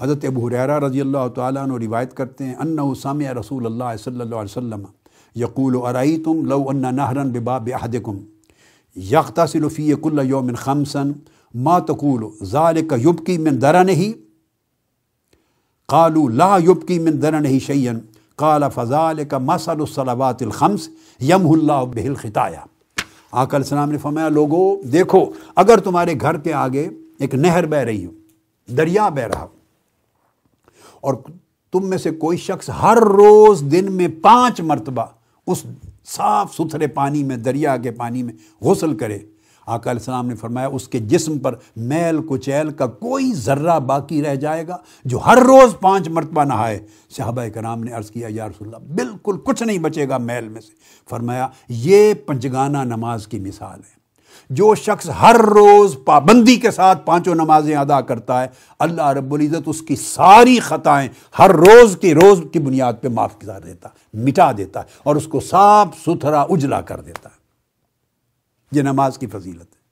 [0.00, 2.76] حضرت ابو حریرہ رضی اللہ تعالیٰ عنہ روایت کرتے ہیں ان
[15.88, 17.98] سامع من قالو لا یبکی من درنہی شیئن
[18.36, 20.88] قال فضالک مسل الصلوات الخمس
[21.20, 22.64] یم اللہ بہل خطایا
[23.32, 25.24] آقا علیہ السلام نے فرمایا، لوگو، دیکھو،
[25.56, 28.10] اگر تمہارے گھر کے آگے ایک نہر بہ رہی ہو،
[28.68, 29.48] دریا بہ رہا ہو،
[31.00, 31.14] اور
[31.72, 35.04] تم میں سے کوئی شخص ہر روز دن میں پانچ مرتبہ
[35.46, 35.64] اس
[36.16, 39.18] صاف ستھرے پانی میں، دریا کے پانی میں غسل کرے
[39.66, 44.22] آقا علیہ السلام نے فرمایا، اس کے جسم پر میل کچیل کا کوئی ذرہ باقی
[44.22, 46.78] رہ جائے گا جو ہر روز پانچ مرتبہ نہائے۔
[47.16, 50.60] صحابہ کرام نے عرض کیا، یا رسول اللہ، بالکل کچھ نہیں بچے گا میل میں
[50.60, 50.72] سے۔
[51.10, 53.96] فرمایا، یہ پنجگانہ نماز کی مثال ہے۔
[54.50, 58.46] جو شخص ہر روز پابندی کے ساتھ پانچوں نمازیں ادا کرتا ہے،
[58.78, 63.38] اللہ رب العزت اس کی ساری خطائیں ہر روز کی روز کی بنیاد پہ معاف
[63.38, 67.35] کر دیتا، مٹا دیتا ہے اور اس کو صاف ستھرا اجلا کر دیتا۔ ہے
[68.72, 69.86] یہ نماز کی فضیلت ہے۔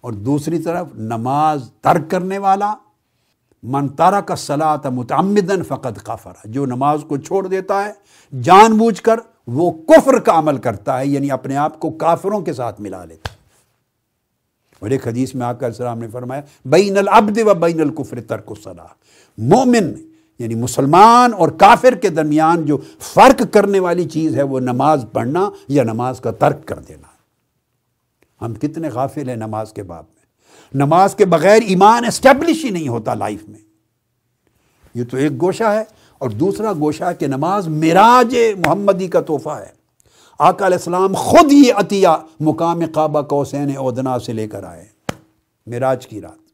[0.00, 2.74] اور دوسری طرف نماز ترک کرنے والا،
[3.62, 7.92] من تارا کا صلاح متعمدن فقط کافر جو نماز کو چھوڑ دیتا ہے،
[8.40, 12.52] جان بوجھ کر وہ کفر کا عمل کرتا ہے یعنی اپنے آپ کو کافروں کے
[12.52, 13.36] ساتھ ملا لیتا ہے۔
[14.80, 18.86] اور ایک حدیث میں آقا السلام نے فرمایا، بین العبد و بین الکفر ترک الصلاح
[19.38, 19.92] مومن
[20.38, 25.50] یعنی مسلمان اور کافر کے درمیان جو فرق کرنے والی چیز ہے، وہ نماز پڑھنا
[25.68, 27.07] یا نماز کا ترک کر دینا۔
[28.42, 30.18] ہم کتنے غافل ہیں نماز کے باب میں۔
[30.74, 33.60] نماز کے بغیر ایمان اسٹیبلش ہی نہیں ہوتا لائف میں۔
[34.94, 35.84] یہ تو ایک گوشہ ہے۔
[36.18, 39.78] اور دوسرا گوشہ ہے کہ نماز میراج محمدی کا تحفہ ہے۔
[40.38, 42.08] آقا علیہ السلام خود ہی عطیہ
[42.40, 44.84] مقام کعبہ کوسین ادنا سے لے کر آئے۔
[45.66, 46.47] میراج کی رات۔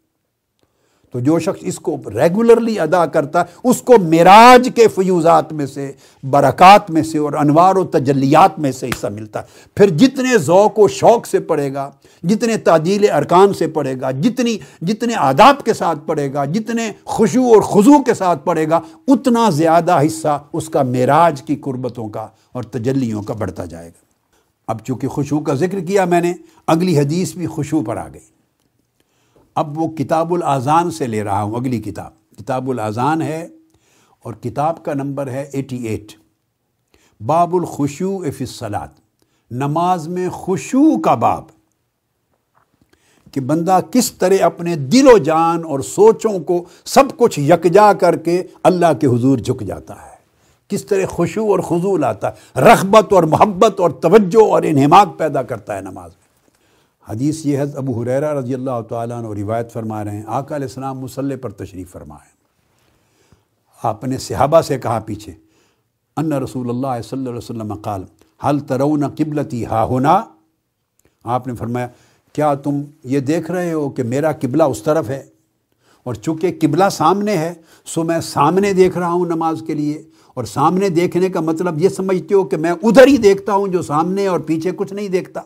[1.14, 5.66] تو جو شخص اس کو ریگولرلی ادا کرتا ہے اس کو معراج کے فیوزات میں
[5.66, 10.38] سے، برکات میں سے اور انوار و تجلیات میں سے حصہ ملتا۔ ہے پھر جتنے
[10.38, 11.90] ذوق و شوق سے پڑھے گا،
[12.22, 17.54] جتنے تعدیل ارکان سے پڑھے گا، جتنی، جتنے آداب کے ساتھ پڑھے گا، جتنے خوشو
[17.54, 22.26] اور خضو کے ساتھ پڑھے گا، اتنا زیادہ حصہ اس کا معراج کی قربتوں کا
[22.52, 24.04] اور تجلیوں کا بڑھتا جائے گا۔
[24.68, 26.32] اب چونکہ خوشو کا ذکر کیا میں نے،
[26.66, 28.33] اگلی حدیث بھی خوشو پر آ گئی۔
[29.54, 33.48] اب وہ کتاب الاذان سے لے رہا ہوں، اگلی کتاب۔ کتاب الاذان ہے
[34.22, 36.12] اور کتاب کا نمبر ہے ایٹی ایٹ
[37.26, 38.90] باب الخشو افصلات
[39.50, 41.42] نماز میں خوشو کا باب۔
[43.32, 48.16] کہ بندہ کس طرح اپنے دل و جان اور سوچوں کو سب کچھ یکجا کر
[48.16, 50.14] کے اللہ کے حضور جھک جاتا ہے۔
[50.68, 55.42] کس طرح خوشو اور خضول آتا ہے۔ رغبت اور محبت اور توجہ اور انہماک پیدا
[55.42, 56.23] کرتا ہے نماز۔ میں
[57.08, 60.66] حدیث یہ ہے، ابو حریرہ رضی اللہ تعالیٰ عنہ روایت فرما رہے ہیں، آقا علیہ
[60.66, 62.32] السلام مسلح پر تشریف فرمائے
[63.82, 65.32] آپ نے صحابہ سے کہا پیچھے،
[66.16, 68.04] ان رسول اللہ صلی اللہ علیہ وسلم قال
[68.46, 70.24] حل ترون قبلتی ہا ہونا
[71.24, 71.88] آپ نے فرمایا،
[72.32, 75.26] کیا تم یہ دیکھ رہے ہو کہ میرا قبلہ اس طرف ہے؟
[76.02, 80.02] اور چونکہ قبلہ سامنے ہے، سو میں سامنے دیکھ رہا ہوں نماز کے لیے۔
[80.34, 83.82] اور سامنے دیکھنے کا مطلب یہ سمجھتے ہو کہ میں ادھر ہی دیکھتا ہوں جو
[83.82, 85.40] سامنے اور پیچھے کچھ نہیں دیکھتا۔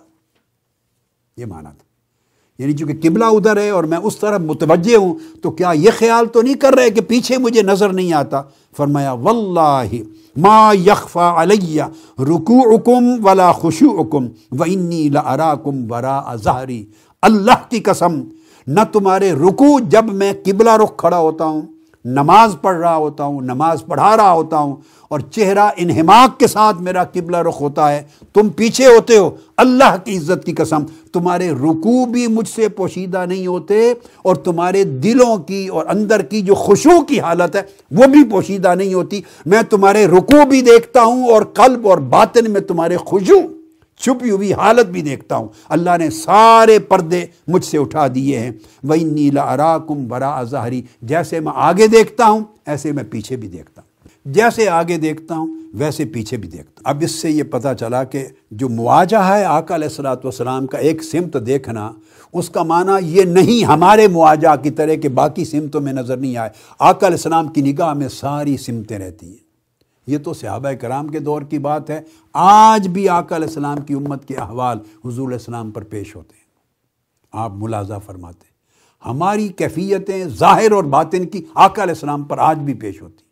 [1.39, 1.89] یہ مانا تھا۔
[2.59, 6.27] یعنی چونکہ قبلہ ادھر ہے اور میں اس طرف متوجہ ہوں، تو کیا یہ خیال
[6.27, 8.43] تو نہیں کر رہے کہ پیچھے مجھے نظر نہیں آتا؟
[8.77, 9.95] فرمایا، واللہ
[10.37, 11.83] ما یخفا علیہ
[12.19, 16.87] رکوعکم ولا خشوعکم وانی لاراکم وراء ظہری
[17.23, 18.21] اللہ کی قسم،
[18.67, 21.63] نہ تمہارے رکوع جب میں قبلہ رخ کھڑا ہوتا ہوں۔
[22.05, 24.77] نماز پڑھ رہا ہوتا ہوں، نماز پڑھا رہا ہوتا ہوں
[25.09, 29.97] اور چہرہ انہماک کے ساتھ میرا قبلہ رخ ہوتا ہے۔ تم پیچھے ہوتے ہو، اللہ
[30.05, 35.37] کی عزت کی قسم، تمہارے رکوع بھی مجھ سے پوشیدہ نہیں ہوتے اور تمہارے دلوں
[35.37, 39.63] کی اور اندر کی جو خوشو کی حالت ہے، وہ بھی پوشیدہ نہیں ہوتی۔ میں
[39.63, 43.58] تمہارے رکوع بھی دیکھتا ہوں اور قلب اور باطن میں تمہارے خوشو
[43.99, 48.51] چھپی ہوئی حالت بھی دیکھتا ہوں۔ اللہ نے سارے پردے مجھ سے اٹھا دیے ہیں۔
[48.85, 53.83] وہی نیلا اراکم برا ظاہری جیسے میں آگے دیکھتا ہوں، ایسے میں پیچھے بھی دیکھتا
[53.83, 53.89] ہوں۔
[54.25, 58.05] جیسے آگے دیکھتا ہوں، ویسے پیچھے بھی دیکھتا ہوں۔ اب اس سے یہ پتہ چلا
[58.05, 61.93] کہ جو مواجہ ہے آقا علیہ السلاۃ والسلام کا ایک سمت دیکھنا،
[62.33, 66.37] اس کا معنی یہ نہیں ہمارے مواجہ کی طرح کہ باقی سمتوں میں نظر نہیں
[66.37, 69.48] آئے۔ آقا علیہ السلام کی نگاہ میں ساری سمتیں رہتی ہیں۔
[70.09, 72.01] یہ تو صحابہ کرام کے دور کی بات ہے۔
[72.33, 76.35] آج بھی آقا علیہ السلام کی امت کے احوال حضور علیہ السلام پر پیش ہوتے
[76.35, 76.45] ہیں۔
[77.33, 78.49] آپ ملازہ فرماتے ہیں۔
[79.09, 83.25] ہماری کیفیتیں ظاہر اور باطن کی آقا علیہ السلام پر آج بھی پیش ہوتی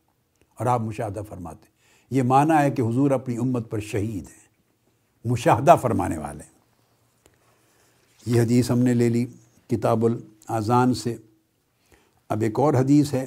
[0.59, 1.67] اور آپ مشاہدہ فرماتے
[2.11, 4.47] یہ معنی ہے کہ حضور اپنی امت پر شہید ہیں۔
[5.25, 6.57] مشاہدہ فرمانے والے ہیں۔
[8.27, 9.27] یہ حدیث ہم نے لے لی
[9.71, 11.17] کتاب الاذان سے۔
[12.29, 13.27] اب ایک اور حدیث ہے۔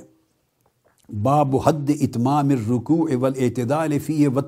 [1.14, 4.40] باب حد اتمام الرکوع والاعتدال فی و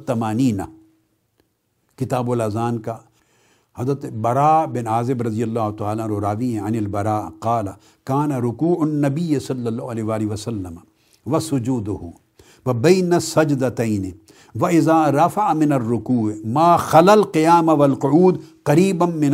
[1.97, 2.95] کتاب الاذان کا
[3.77, 7.67] حضرت برا بن عازب رضی اللہ تعالیٰ راوی عن البرا قال،
[8.03, 10.75] کان رکوع النبی صلی اللہ علیہ وآلہ وسلم
[11.25, 14.11] و سجودہ و بین السجدتین
[14.55, 19.33] و اذا رفع من الرکوع ما خلل قیام والقعود قریبا من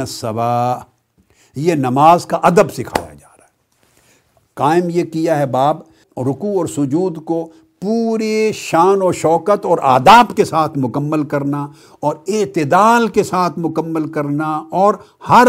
[1.55, 3.49] یہ نماز کا ادب سکھایا جا رہا ہے۔
[4.53, 5.81] قائم یہ کیا ہے باب
[6.25, 7.47] رکوع اور سجود کو
[7.81, 11.65] پورے شان و شوکت اور آداب کے ساتھ مکمل کرنا
[11.99, 14.93] اور اعتدال کے ساتھ مکمل کرنا اور
[15.29, 15.47] ہر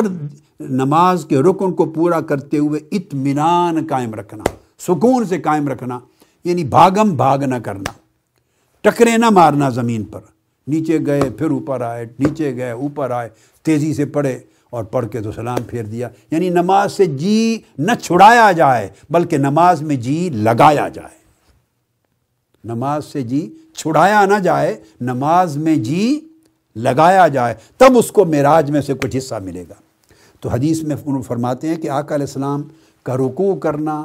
[0.61, 4.45] نماز کے رکن کو پورا کرتے ہوئے اطمینان قائم رکھنا،
[4.87, 5.99] سکون سے قائم رکھنا
[6.45, 7.93] یعنی بھاگم بھاگ نہ کرنا،
[8.85, 10.21] ٹکرے نہ مارنا زمین پر،
[10.67, 13.29] نیچے گئے پھر اوپر آئے، نیچے گئے اوپر آئے،
[13.65, 14.39] تیزی سے پڑھے
[14.71, 19.39] اور پڑھ کے تو سلام پھیر دیا۔ یعنی نماز سے جی نہ چھڑایا جائے، بلکہ
[19.39, 21.19] نماز میں جی لگایا جائے۔
[22.65, 26.21] نماز سے جی چھڑایا نہ جائے، نماز میں جی
[26.77, 29.75] لگایا جائے، تب اس کو معراج میں سے کچھ حصہ ملے گا۔
[30.41, 30.97] تو حدیث میں
[31.27, 32.63] فرماتے ہیں کہ آقا علیہ السلام
[33.03, 34.01] کا رکوع کرنا،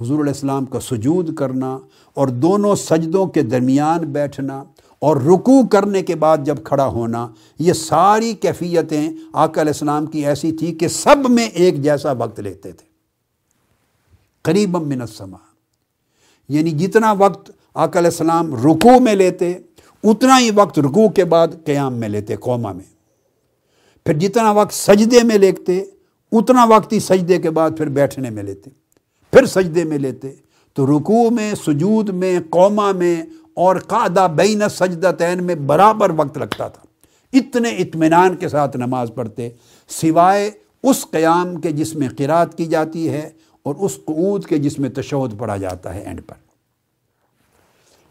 [0.00, 1.78] حضور علیہ السلام کا سجود کرنا
[2.14, 4.64] اور دونوں سجدوں کے درمیان بیٹھنا
[5.00, 7.28] اور رکوع کرنے کے بعد جب کھڑا ہونا،
[7.58, 12.40] یہ ساری کیفیتیں آقا علیہ السلام کی ایسی تھی کہ سب میں ایک جیسا وقت
[12.40, 12.86] لیتے تھے۔
[14.42, 15.36] قریب من السما
[16.48, 19.54] یعنی جتنا وقت آقا علیہ السلام رکوع میں لیتے،
[20.04, 22.84] اتنا ہی وقت رکوع کے بعد قیام میں لیتے قوما میں۔
[24.04, 25.84] پھر جتنا وقت سجدے میں لیتے،
[26.32, 28.70] اتنا وقت ہی سجدے کے بعد پھر بیٹھنے میں لیتے۔
[29.30, 30.34] پھر سجدے میں لیتے۔
[30.74, 33.22] تو رکوع میں، سجود میں قوما میں
[33.60, 36.82] اور قادہ بین سجدتین میں برابر وقت لگتا تھا۔
[37.32, 39.48] اتنے اطمینان کے ساتھ نماز پڑھتے،
[39.88, 40.50] سوائے
[40.82, 43.30] اس قیام کے جس میں قرات کی جاتی ہے
[43.62, 46.34] اور اس قعود کے جس میں تشہد پڑھا جاتا ہے اینڈ پر۔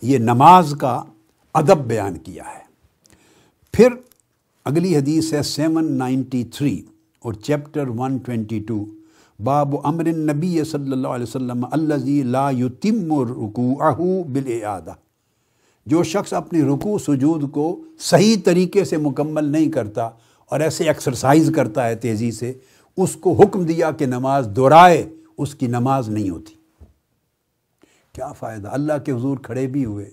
[0.01, 1.03] یہ نماز کا
[1.53, 2.63] ادب بیان کیا ہے۔
[3.73, 3.87] پھر
[4.65, 6.81] اگلی حدیث ہے سیون نائنٹی تھری
[7.19, 8.85] اور چیپٹر ون ٹوینٹی ٹو۔
[9.43, 14.93] باب امر نبی صلی اللہ علیہ وسلم اللہ لا یتم رکوعہ بالاعادہ
[15.89, 20.03] جو شخص اپنی رکوع، سجود کو صحیح طریقے سے مکمل نہیں کرتا
[20.45, 22.53] اور ایسے ایکسرسائز کرتا ہے تیزی سے،
[22.97, 26.53] اس کو حکم دیا کہ نماز دہرائے، اس کی نماز نہیں ہوتی۔
[28.13, 30.09] کیا فائدہ؟ اللہ کے حضور کھڑے بھی ہوئے،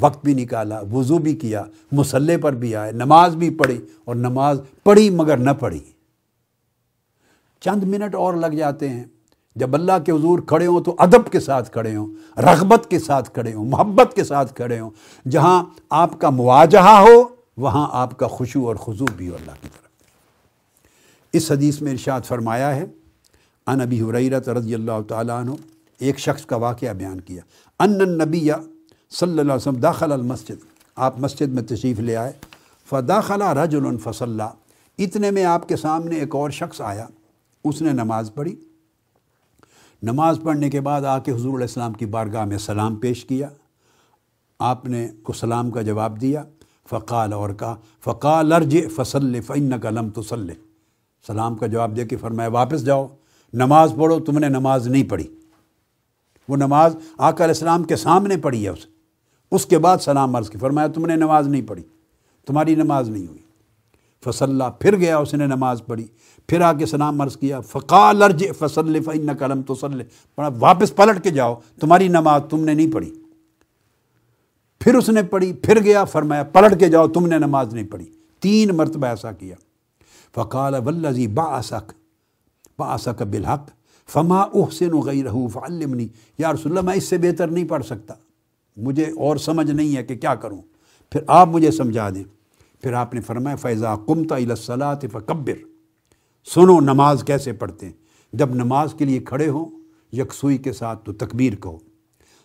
[0.00, 4.60] وقت بھی نکالا، وضو بھی کیا، مسلح پر بھی آئے، نماز بھی پڑھی اور نماز
[4.84, 5.80] پڑھی مگر نہ پڑھی۔
[7.60, 9.04] چند منٹ اور لگ جاتے ہیں۔
[9.56, 12.06] جب اللہ کے حضور کھڑے ہوں تو ادب کے ساتھ کھڑے ہوں،
[12.40, 14.90] رغبت کے ساتھ کھڑے ہوں، محبت کے ساتھ کھڑے ہوں۔
[15.30, 17.22] جہاں آپ کا مواجہہ ہو،
[17.56, 19.84] وہاں آپ کا خوشو اور خضو بھی ہو اللہ کی طرف
[21.32, 22.84] اس حدیث میں ارشاد فرمایا ہے
[23.66, 25.50] ان ابی حریرت رضی اللہ تعالیٰ عنہ
[26.00, 27.42] ایک شخص کا واقعہ بیان کیا۔
[27.80, 30.64] ان نبی صلی اللہ علیہ وسلم داخل المسجد،
[30.96, 32.32] آپ مسجد میں تشریف لے آئے۔
[32.88, 34.40] فداخلہ رجل الفصل
[34.98, 37.06] اتنے میں آپ کے سامنے ایک اور شخص آیا،
[37.64, 38.54] اس نے نماز پڑھی۔
[40.02, 43.48] نماز پڑھنے کے بعد آ کے حضور علیہ السلام کی بارگاہ میں سلام پیش کیا۔
[44.58, 46.42] آپ نے کو سلام کا جواب دیا۔
[46.90, 52.16] فقال اور کہا، فقال ارج فصل فن کا لم تو سلام کا جواب دے کے
[52.16, 53.06] فرمایا، واپس جاؤ،
[53.54, 55.28] نماز پڑھو، تم نے نماز نہیں پڑھی۔
[56.48, 58.88] وہ نماز آقا علیہ السلام کے سامنے پڑھی ہے اسے
[59.50, 61.82] اس کے بعد سلام عرض کی، فرمایا، تم نے نماز نہیں پڑھی،
[62.46, 63.45] تمہاری نماز نہیں ہوئی۔
[64.26, 66.06] فصل پھر گیا اس نے نماز پڑھی،
[66.46, 69.74] پھر آ کے سلام عرض کیا، فقال ارج فصل فن قلم تو
[70.34, 73.14] پڑھا، واپس پلٹ کے جاؤ، تمہاری نماز تم نے نہیں پڑھی۔
[74.78, 78.06] پھر اس نے پڑھی، پھر گیا، فرمایا، پلٹ کے جاؤ، تم نے نماز نہیں پڑھی۔
[78.40, 79.56] تین مرتبہ ایسا کیا۔
[80.34, 81.92] فقال ولزی با اسک
[82.78, 83.70] با اسک بالحق،
[84.08, 86.08] فما احسن و غیر فعلمنی۔
[86.38, 88.14] یا رسول اللہ، میں اس سے بہتر نہیں پڑھ سکتا۔
[88.76, 90.62] مجھے اور سمجھ نہیں ہے کہ کیا کروں۔
[91.10, 92.24] پھر آپ مجھے سمجھا دیں۔
[92.82, 95.54] پھر آپ نے فرمایا فیضا کمتا الصلاۃ فکبر
[96.54, 97.92] سنو نماز کیسے پڑھتے ہیں؟
[98.32, 99.64] جب نماز کے لیے کھڑے ہوں،
[100.12, 101.78] یکسوئی کے ساتھ تو تکبیر کہو۔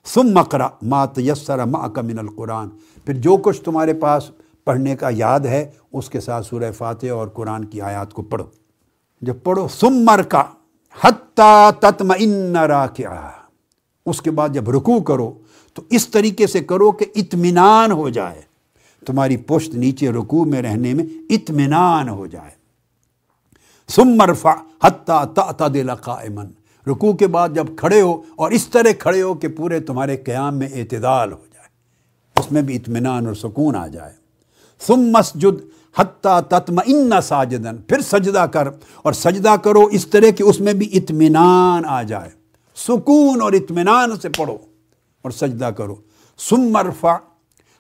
[0.06, 2.70] سم مقرا ما تیسر ما کا من القرآن۔
[3.06, 4.32] پھر جو کچھ تمہارے پاس
[4.66, 8.46] پڑھنے کا یاد ہے، اس کے ساتھ سورہ فاتح اور قرآن کی آیات کو پڑھو۔
[9.22, 10.44] جب پڑھو سم مر کا
[11.04, 12.56] حتیٰ تتم ان
[14.06, 15.34] اس کے بعد جب رکوع کرو،
[15.74, 18.51] تو اس طریقے سے کرو کہ اطمینان ہو جائے۔
[19.06, 22.52] تمہاری پشت نیچے رکوع میں رہنے میں اطمینان ہو جائے۔
[23.88, 24.52] سم مرفا
[24.84, 26.44] حتیٰ تعتدل قائما۔
[26.88, 30.58] رکوع کے بعد جب کھڑے ہو اور اس طرح کھڑے ہو کہ پورے تمہارے قیام
[30.58, 31.68] میں اعتدال ہو جائے۔
[32.40, 34.14] اس میں بھی اطمینان اور سکون آ جائے۔
[34.88, 35.66] ثم مسجد
[35.98, 38.68] حتیٰ تتم ان ساجدن پھر سجدہ کر
[39.04, 42.30] اور سجدہ کرو اس طرح کہ اس میں بھی اطمینان آ جائے۔
[42.76, 44.58] سکون اور اطمینان سے پڑھو
[45.22, 45.96] اور سجدہ کرو۔
[46.38, 47.18] سم مرفا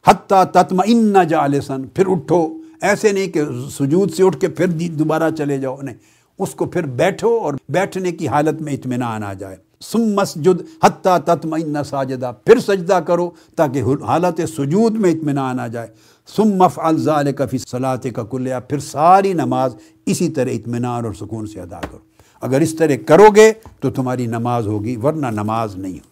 [0.07, 5.29] حتیٰ تتم ان جالسن پھر اٹھو۔ ایسے نہیں کہ سجود سے اٹھ کے پھر دوبارہ
[5.37, 5.95] چلے جاؤ، نہیں۔
[6.39, 11.17] اس کو پھر بیٹھو اور بیٹھنے کی حالت میں اطمینان آ جائے۔ سم مسجد حتیٰ
[11.17, 15.87] تتم ان ساجدہ۔ پھر سجدہ کرو تاکہ حالت سجود میں اطمینان آ جائے۔
[16.35, 19.75] سم مف الزال کفی صلاح کا کلیہ پھر ساری نماز
[20.05, 21.97] اسی طرح اطمینان اور سکون سے ادا کرو۔
[22.41, 26.11] اگر اس طرح کرو گے تو تمہاری نماز ہوگی، ورنہ نماز نہیں ہوگی۔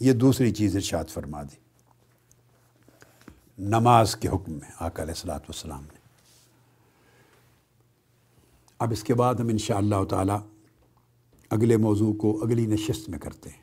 [0.00, 1.59] یہ دوسری چیز ارشاد فرما دی۔
[3.62, 5.98] نماز کے حکم میں، آقا علیہ السلاۃ والسلام نے۔
[8.78, 10.38] اب اس کے بعد ہم انشاءاللہ اللہ تعالیٰ
[11.50, 13.62] اگلے موضوع کو اگلی نشست میں کرتے ہیں۔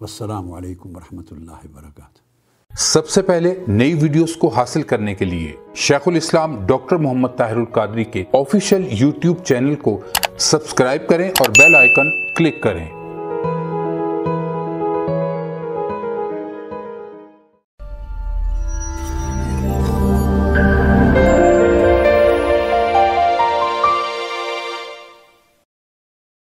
[0.00, 5.56] والسلام علیکم ورحمۃ اللہ وبرکاتہ۔ سب سے پہلے نئی ویڈیوز کو حاصل کرنے کے لیے
[5.74, 10.00] شیخ الاسلام ڈاکٹر محمد طاہر القادری کے آفیشیل یوٹیوب چینل کو
[10.38, 12.99] سبسکرائب کریں اور بیل آئیکن کلک کریں۔